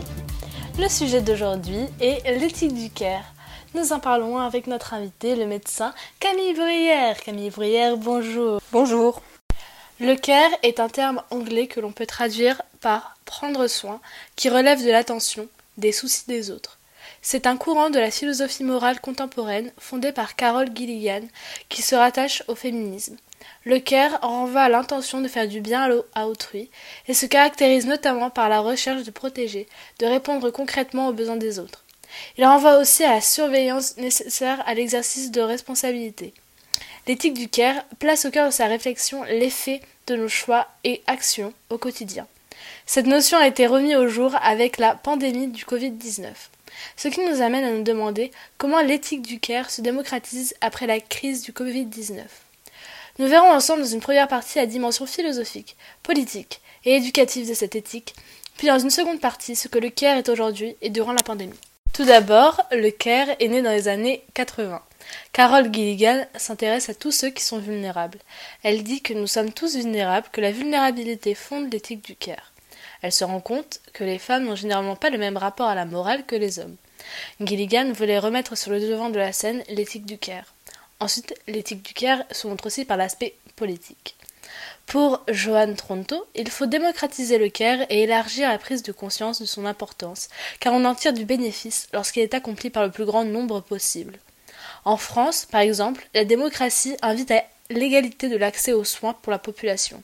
Le 0.81 0.89
sujet 0.89 1.21
d'aujourd'hui 1.21 1.87
est 2.01 2.29
l'éthique 2.41 2.75
du 2.75 2.91
care. 2.91 3.23
Nous 3.77 3.93
en 3.93 4.01
parlons 4.01 4.39
avec 4.39 4.67
notre 4.67 4.95
invité, 4.95 5.37
le 5.37 5.47
médecin 5.47 5.95
Camille 6.19 6.55
Bruyère. 6.55 7.21
Camille 7.21 7.51
Bruyère, 7.51 7.97
bonjour. 7.97 8.61
Bonjour. 8.73 9.23
Le 10.01 10.17
care 10.17 10.51
est 10.65 10.81
un 10.81 10.89
terme 10.89 11.23
anglais 11.31 11.69
que 11.69 11.79
l'on 11.79 11.93
peut 11.93 12.05
traduire 12.05 12.63
par 12.81 13.15
prendre 13.27 13.69
soin, 13.69 14.01
qui 14.35 14.49
relève 14.49 14.85
de 14.85 14.91
l'attention, 14.91 15.47
des 15.77 15.93
soucis 15.93 16.27
des 16.27 16.51
autres. 16.51 16.81
C'est 17.23 17.47
un 17.47 17.57
courant 17.57 17.91
de 17.91 18.01
la 18.01 18.11
philosophie 18.11 18.65
morale 18.65 19.01
contemporaine 19.01 19.71
fondé 19.79 20.11
par 20.11 20.35
Carol 20.35 20.69
Gilligan 20.75 21.29
qui 21.69 21.83
se 21.83 21.95
rattache 21.95 22.43
au 22.49 22.57
féminisme. 22.57 23.19
Le 23.65 23.79
care 23.79 24.19
renvoie 24.21 24.63
à 24.63 24.69
l'intention 24.69 25.21
de 25.21 25.29
faire 25.29 25.49
du 25.49 25.61
bien 25.61 25.89
à 26.15 26.27
autrui 26.27 26.71
et 27.09 27.15
se 27.15 27.27
caractérise 27.27 27.87
notamment 27.87 28.31
par 28.31 28.49
la 28.49 28.61
recherche 28.61 29.05
de 29.05 29.11
protéger, 29.11 29.67
de 29.99 30.07
répondre 30.07 30.51
concrètement 30.51 31.09
aux 31.09 31.13
besoins 31.13 31.37
des 31.37 31.59
autres. 31.59 31.85
Il 32.37 32.45
renvoie 32.45 32.79
aussi 32.79 33.05
à 33.05 33.15
la 33.15 33.21
surveillance 33.21 33.97
nécessaire 33.97 34.63
à 34.67 34.75
l'exercice 34.75 35.31
de 35.31 35.41
responsabilité. 35.41 36.35
L'éthique 37.07 37.35
du 37.35 37.49
care 37.49 37.85
place 37.99 38.25
au 38.25 38.31
cœur 38.31 38.47
de 38.47 38.53
sa 38.53 38.67
réflexion 38.67 39.25
l'effet 39.25 39.81
de 40.07 40.17
nos 40.17 40.29
choix 40.29 40.69
et 40.85 41.03
actions 41.07 41.53
au 41.71 41.79
quotidien. 41.79 42.27
Cette 42.87 43.07
notion 43.07 43.39
a 43.39 43.47
été 43.47 43.67
remise 43.67 43.97
au 43.97 44.09
jour 44.09 44.35
avec 44.43 44.79
la 44.79 44.95
pandémie 44.95 45.49
du 45.49 45.65
Covid-19. 45.65 46.29
Ce 46.97 47.09
qui 47.09 47.25
nous 47.25 47.41
amène 47.41 47.65
à 47.65 47.71
nous 47.71 47.83
demander 47.83 48.31
comment 48.59 48.81
l'éthique 48.81 49.23
du 49.23 49.39
care 49.39 49.71
se 49.71 49.81
démocratise 49.81 50.55
après 50.61 50.87
la 50.87 51.01
crise 51.01 51.43
du 51.43 51.53
Covid-19. 51.53 52.23
Nous 53.19 53.29
verrons 53.29 53.53
ensemble 53.53 53.83
dans 53.83 53.89
une 53.89 54.01
première 54.01 54.27
partie 54.27 54.59
la 54.59 54.67
dimension 54.67 55.07
philosophique, 55.07 55.77
politique 56.03 56.61
et 56.85 56.97
éducative 56.97 57.49
de 57.49 57.55
cette 57.55 57.77
éthique, 57.77 58.15
puis 58.57 58.67
dans 58.67 58.79
une 58.79 58.91
seconde 58.91 59.21
partie 59.21 59.55
ce 59.55 59.69
que 59.69 59.79
le 59.79 59.91
care 59.91 60.17
est 60.17 60.29
aujourd'hui 60.29 60.77
et 60.83 60.91
durant 60.91 61.13
la 61.13 61.23
pandémie. 61.23 61.59
Tout 61.93 62.05
d'abord, 62.05 62.61
le 62.73 62.91
care 62.91 63.29
est 63.39 63.47
né 63.47 63.63
dans 63.63 63.71
les 63.71 63.87
années 63.87 64.25
80. 64.35 64.83
Carole 65.33 65.73
Gilligan 65.73 66.25
s'intéresse 66.35 66.89
à 66.89 66.95
tous 66.95 67.13
ceux 67.13 67.31
qui 67.31 67.45
sont 67.45 67.59
vulnérables. 67.59 68.19
Elle 68.65 68.83
dit 68.83 69.01
que 69.01 69.13
nous 69.13 69.29
sommes 69.29 69.53
tous 69.53 69.77
vulnérables, 69.77 70.27
que 70.33 70.41
la 70.41 70.51
vulnérabilité 70.51 71.37
fonde 71.37 71.73
l'éthique 71.73 72.05
du 72.05 72.17
care. 72.17 72.53
Elle 73.01 73.13
se 73.13 73.23
rend 73.23 73.41
compte 73.41 73.81
que 73.93 74.03
les 74.03 74.19
femmes 74.19 74.47
n'ont 74.47 74.57
généralement 74.57 74.97
pas 74.97 75.11
le 75.11 75.19
même 75.19 75.37
rapport 75.37 75.69
à 75.69 75.77
la 75.77 75.85
morale 75.85 76.27
que 76.27 76.35
les 76.35 76.59
hommes. 76.59 76.77
Gilligan 77.41 77.93
voulait 77.93 78.19
remettre 78.19 78.57
sur 78.57 78.73
le 78.73 78.81
devant 78.81 79.11
de 79.11 79.19
la 79.19 79.33
scène 79.33 79.63
l'éthique 79.69 80.07
du 80.07 80.19
care. 80.19 80.54
Ensuite, 81.01 81.35
l'éthique 81.47 81.83
du 81.83 81.95
care 81.95 82.23
se 82.31 82.47
montre 82.47 82.67
aussi 82.67 82.85
par 82.85 82.97
l'aspect 82.97 83.35
politique. 83.57 84.17
Pour 84.87 85.23
Johan 85.29 85.75
Tronto, 85.75 86.27
il 86.35 86.51
faut 86.51 86.67
démocratiser 86.67 87.39
le 87.39 87.49
care 87.49 87.81
et 87.89 88.03
élargir 88.03 88.49
la 88.49 88.59
prise 88.59 88.83
de 88.83 88.93
conscience 88.93 89.41
de 89.41 89.47
son 89.47 89.65
importance, 89.65 90.29
car 90.61 90.73
on 90.73 90.85
en 90.85 90.95
tire 90.95 91.13
du 91.13 91.25
bénéfice 91.25 91.89
lorsqu'il 91.93 92.23
est 92.23 92.35
accompli 92.35 92.71
par 92.71 92.85
le 92.85 92.91
plus 92.91 93.07
grand 93.07 93.25
nombre 93.25 93.61
possible. 93.61 94.19
En 94.85 94.97
France, 94.97 95.47
par 95.51 95.63
exemple, 95.63 96.07
la 96.15 96.25
démocratie 96.25 96.97
invite 97.03 97.31
à 97.31 97.45
l'égalité 97.71 98.29
de 98.29 98.37
l'accès 98.37 98.73
aux 98.73 98.85
soins 98.85 99.15
pour 99.15 99.33
la 99.33 99.39
population. 99.39 100.03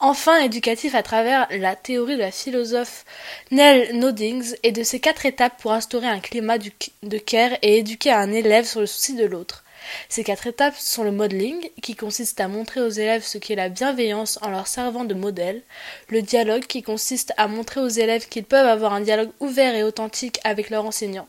Enfin, 0.00 0.38
éducatif 0.40 0.94
à 0.94 1.02
travers 1.02 1.46
la 1.50 1.74
théorie 1.74 2.16
de 2.16 2.20
la 2.20 2.30
philosophe 2.30 3.04
Nell 3.50 3.98
Noddings 3.98 4.54
et 4.62 4.72
de 4.72 4.82
ses 4.82 5.00
quatre 5.00 5.24
étapes 5.24 5.60
pour 5.60 5.72
instaurer 5.72 6.06
un 6.06 6.20
climat 6.20 6.58
de 6.58 7.18
care 7.18 7.52
et 7.62 7.78
éduquer 7.78 8.12
un 8.12 8.30
élève 8.30 8.66
sur 8.66 8.80
le 8.80 8.86
souci 8.86 9.14
de 9.14 9.24
l'autre. 9.24 9.64
Ces 10.08 10.24
quatre 10.24 10.46
étapes 10.46 10.76
sont 10.76 11.04
le 11.04 11.12
modeling, 11.12 11.70
qui 11.82 11.94
consiste 11.94 12.40
à 12.40 12.48
montrer 12.48 12.80
aux 12.80 12.88
élèves 12.88 13.24
ce 13.24 13.38
qu'est 13.38 13.54
la 13.54 13.68
bienveillance 13.68 14.38
en 14.42 14.50
leur 14.50 14.66
servant 14.66 15.04
de 15.04 15.14
modèle, 15.14 15.62
le 16.08 16.22
dialogue, 16.22 16.66
qui 16.66 16.82
consiste 16.82 17.32
à 17.36 17.48
montrer 17.48 17.80
aux 17.80 17.88
élèves 17.88 18.28
qu'ils 18.28 18.44
peuvent 18.44 18.66
avoir 18.66 18.92
un 18.92 19.00
dialogue 19.00 19.30
ouvert 19.40 19.74
et 19.74 19.82
authentique 19.82 20.40
avec 20.44 20.70
leur 20.70 20.84
enseignant, 20.84 21.28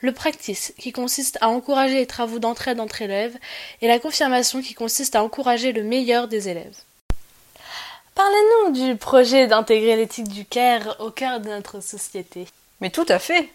le 0.00 0.12
practice, 0.12 0.74
qui 0.78 0.92
consiste 0.92 1.38
à 1.40 1.48
encourager 1.48 1.94
les 1.94 2.06
travaux 2.06 2.38
d'entraide 2.38 2.80
entre 2.80 3.02
élèves, 3.02 3.36
et 3.80 3.88
la 3.88 3.98
confirmation, 3.98 4.62
qui 4.62 4.74
consiste 4.74 5.16
à 5.16 5.22
encourager 5.22 5.72
le 5.72 5.82
meilleur 5.82 6.28
des 6.28 6.48
élèves. 6.48 6.76
Parlez-nous 8.14 8.72
du 8.72 8.96
projet 8.96 9.46
d'intégrer 9.46 9.96
l'éthique 9.96 10.28
du 10.28 10.44
CARE 10.44 10.96
au 11.00 11.10
cœur 11.10 11.40
de 11.40 11.48
notre 11.48 11.82
société. 11.82 12.46
Mais 12.80 12.90
tout 12.90 13.06
à 13.08 13.18
fait 13.18 13.48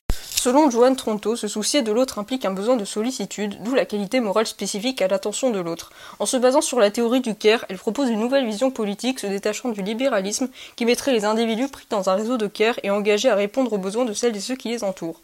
Selon 0.47 0.69
Joanne 0.69 0.95
Tronto, 0.95 1.35
se 1.35 1.49
soucier 1.49 1.81
de 1.81 1.91
l'autre 1.91 2.19
implique 2.19 2.45
un 2.45 2.53
besoin 2.53 2.77
de 2.77 2.85
sollicitude, 2.85 3.61
d'où 3.63 3.75
la 3.75 3.83
qualité 3.83 4.21
morale 4.21 4.47
spécifique 4.47 5.01
à 5.01 5.09
l'attention 5.09 5.49
de 5.49 5.59
l'autre. 5.59 5.91
En 6.19 6.25
se 6.25 6.37
basant 6.37 6.61
sur 6.61 6.79
la 6.79 6.89
théorie 6.89 7.19
du 7.19 7.35
care, 7.35 7.65
elle 7.67 7.77
propose 7.77 8.07
une 8.07 8.21
nouvelle 8.21 8.45
vision 8.45 8.71
politique 8.71 9.19
se 9.19 9.27
détachant 9.27 9.67
du 9.67 9.81
libéralisme 9.81 10.47
qui 10.77 10.85
mettrait 10.85 11.11
les 11.11 11.25
individus 11.25 11.67
pris 11.67 11.85
dans 11.89 12.09
un 12.09 12.15
réseau 12.15 12.37
de 12.37 12.47
care 12.47 12.79
et 12.83 12.89
engagés 12.89 13.27
à 13.27 13.35
répondre 13.35 13.73
aux 13.73 13.77
besoins 13.77 14.05
de 14.05 14.13
celles 14.13 14.37
et 14.37 14.39
ceux 14.39 14.55
qui 14.55 14.69
les 14.69 14.85
entourent. 14.85 15.19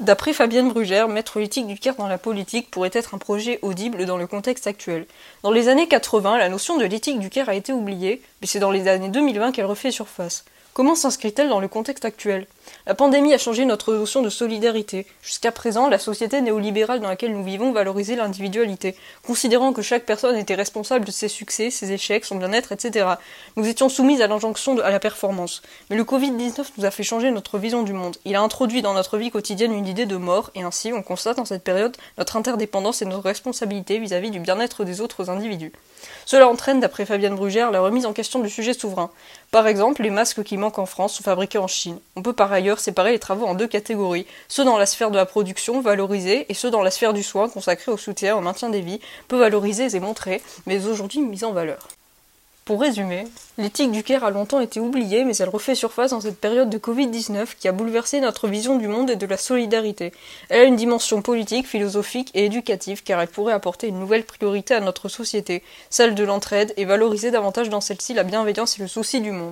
D'après 0.00 0.32
Fabienne 0.32 0.70
Brugère, 0.70 1.06
mettre 1.06 1.38
l'éthique 1.38 1.68
du 1.68 1.78
care 1.78 1.94
dans 1.94 2.08
la 2.08 2.18
politique 2.18 2.72
pourrait 2.72 2.90
être 2.94 3.14
un 3.14 3.18
projet 3.18 3.60
audible 3.62 4.04
dans 4.04 4.16
le 4.16 4.26
contexte 4.26 4.66
actuel. 4.66 5.06
Dans 5.44 5.52
les 5.52 5.68
années 5.68 5.86
80, 5.86 6.38
la 6.38 6.48
notion 6.48 6.76
de 6.76 6.84
l'éthique 6.84 7.20
du 7.20 7.30
care 7.30 7.48
a 7.48 7.54
été 7.54 7.72
oubliée, 7.72 8.20
mais 8.40 8.48
c'est 8.48 8.58
dans 8.58 8.72
les 8.72 8.88
années 8.88 9.10
2020 9.10 9.52
qu'elle 9.52 9.64
refait 9.64 9.92
surface. 9.92 10.44
Comment 10.72 10.94
s'inscrit-elle 10.94 11.50
dans 11.50 11.60
le 11.60 11.68
contexte 11.68 12.06
actuel? 12.06 12.46
La 12.86 12.94
pandémie 12.94 13.32
a 13.32 13.38
changé 13.38 13.64
notre 13.64 13.94
notion 13.94 14.22
de 14.22 14.28
solidarité. 14.28 15.06
Jusqu'à 15.22 15.52
présent, 15.52 15.88
la 15.88 15.98
société 15.98 16.40
néolibérale 16.40 17.00
dans 17.00 17.08
laquelle 17.08 17.32
nous 17.32 17.44
vivons 17.44 17.72
valorisait 17.72 18.16
l'individualité, 18.16 18.96
considérant 19.24 19.72
que 19.72 19.82
chaque 19.82 20.04
personne 20.04 20.36
était 20.36 20.54
responsable 20.54 21.04
de 21.04 21.12
ses 21.12 21.28
succès, 21.28 21.70
ses 21.70 21.92
échecs, 21.92 22.24
son 22.24 22.36
bien-être, 22.36 22.72
etc. 22.72 23.06
Nous 23.56 23.68
étions 23.68 23.88
soumis 23.88 24.20
à 24.20 24.26
l'injonction 24.26 24.78
à 24.80 24.90
la 24.90 24.98
performance. 24.98 25.62
Mais 25.90 25.96
le 25.96 26.04
Covid-19 26.04 26.64
nous 26.76 26.84
a 26.84 26.90
fait 26.90 27.04
changer 27.04 27.30
notre 27.30 27.58
vision 27.58 27.84
du 27.84 27.92
monde. 27.92 28.16
Il 28.24 28.34
a 28.34 28.42
introduit 28.42 28.82
dans 28.82 28.94
notre 28.94 29.16
vie 29.16 29.30
quotidienne 29.30 29.72
une 29.72 29.86
idée 29.86 30.06
de 30.06 30.16
mort, 30.16 30.50
et 30.54 30.62
ainsi 30.62 30.92
on 30.92 31.02
constate 31.02 31.38
en 31.38 31.44
cette 31.44 31.62
période 31.62 31.96
notre 32.18 32.36
interdépendance 32.36 33.00
et 33.00 33.04
notre 33.04 33.24
responsabilité 33.24 33.98
vis-à-vis 33.98 34.28
-vis 34.28 34.32
du 34.32 34.40
bien-être 34.40 34.84
des 34.84 35.00
autres 35.00 35.30
individus. 35.30 35.72
Cela 36.24 36.48
entraîne, 36.48 36.80
d'après 36.80 37.06
Fabienne 37.06 37.36
Brugère, 37.36 37.70
la 37.70 37.80
remise 37.80 38.06
en 38.06 38.12
question 38.12 38.40
du 38.40 38.50
sujet 38.50 38.74
souverain. 38.74 39.10
Par 39.50 39.66
exemple, 39.66 40.02
les 40.02 40.10
masques 40.10 40.42
qui 40.42 40.56
manquent 40.56 40.78
en 40.78 40.86
France 40.86 41.14
sont 41.14 41.22
fabriqués 41.22 41.58
en 41.58 41.68
Chine. 41.68 41.98
On 42.16 42.22
peut 42.22 42.32
ailleurs 42.52 42.80
séparer 42.80 43.12
les 43.12 43.18
travaux 43.18 43.46
en 43.46 43.54
deux 43.54 43.66
catégories, 43.66 44.26
ceux 44.48 44.64
dans 44.64 44.78
la 44.78 44.86
sphère 44.86 45.10
de 45.10 45.16
la 45.16 45.26
production, 45.26 45.80
valorisés, 45.80 46.46
et 46.48 46.54
ceux 46.54 46.70
dans 46.70 46.82
la 46.82 46.90
sphère 46.90 47.12
du 47.12 47.22
soin, 47.22 47.48
consacrés 47.48 47.92
au 47.92 47.96
soutien, 47.96 48.36
au 48.36 48.40
maintien 48.40 48.68
des 48.68 48.80
vies, 48.80 49.00
peu 49.28 49.38
valorisés 49.38 49.96
et 49.96 50.00
montrés, 50.00 50.42
mais 50.66 50.86
aujourd'hui 50.86 51.20
mis 51.20 51.44
en 51.44 51.52
valeur. 51.52 51.88
Pour 52.64 52.80
résumer, 52.80 53.24
l'éthique 53.58 53.90
du 53.90 54.04
Caire 54.04 54.22
a 54.22 54.30
longtemps 54.30 54.60
été 54.60 54.78
oubliée, 54.78 55.24
mais 55.24 55.36
elle 55.38 55.48
refait 55.48 55.74
surface 55.74 56.12
dans 56.12 56.20
cette 56.20 56.38
période 56.38 56.70
de 56.70 56.78
Covid-19 56.78 57.56
qui 57.58 57.66
a 57.66 57.72
bouleversé 57.72 58.20
notre 58.20 58.46
vision 58.46 58.78
du 58.78 58.86
monde 58.86 59.10
et 59.10 59.16
de 59.16 59.26
la 59.26 59.36
solidarité. 59.36 60.12
Elle 60.48 60.60
a 60.60 60.64
une 60.64 60.76
dimension 60.76 61.22
politique, 61.22 61.66
philosophique 61.66 62.30
et 62.34 62.44
éducative 62.44 63.02
car 63.02 63.20
elle 63.20 63.26
pourrait 63.26 63.52
apporter 63.52 63.88
une 63.88 63.98
nouvelle 63.98 64.22
priorité 64.22 64.74
à 64.74 64.80
notre 64.80 65.08
société, 65.08 65.64
celle 65.90 66.14
de 66.14 66.22
l'entraide, 66.22 66.72
et 66.76 66.84
valoriser 66.84 67.32
davantage 67.32 67.68
dans 67.68 67.80
celle-ci 67.80 68.14
la 68.14 68.22
bienveillance 68.22 68.78
et 68.78 68.82
le 68.82 68.86
souci 68.86 69.20
du 69.20 69.32
monde. 69.32 69.50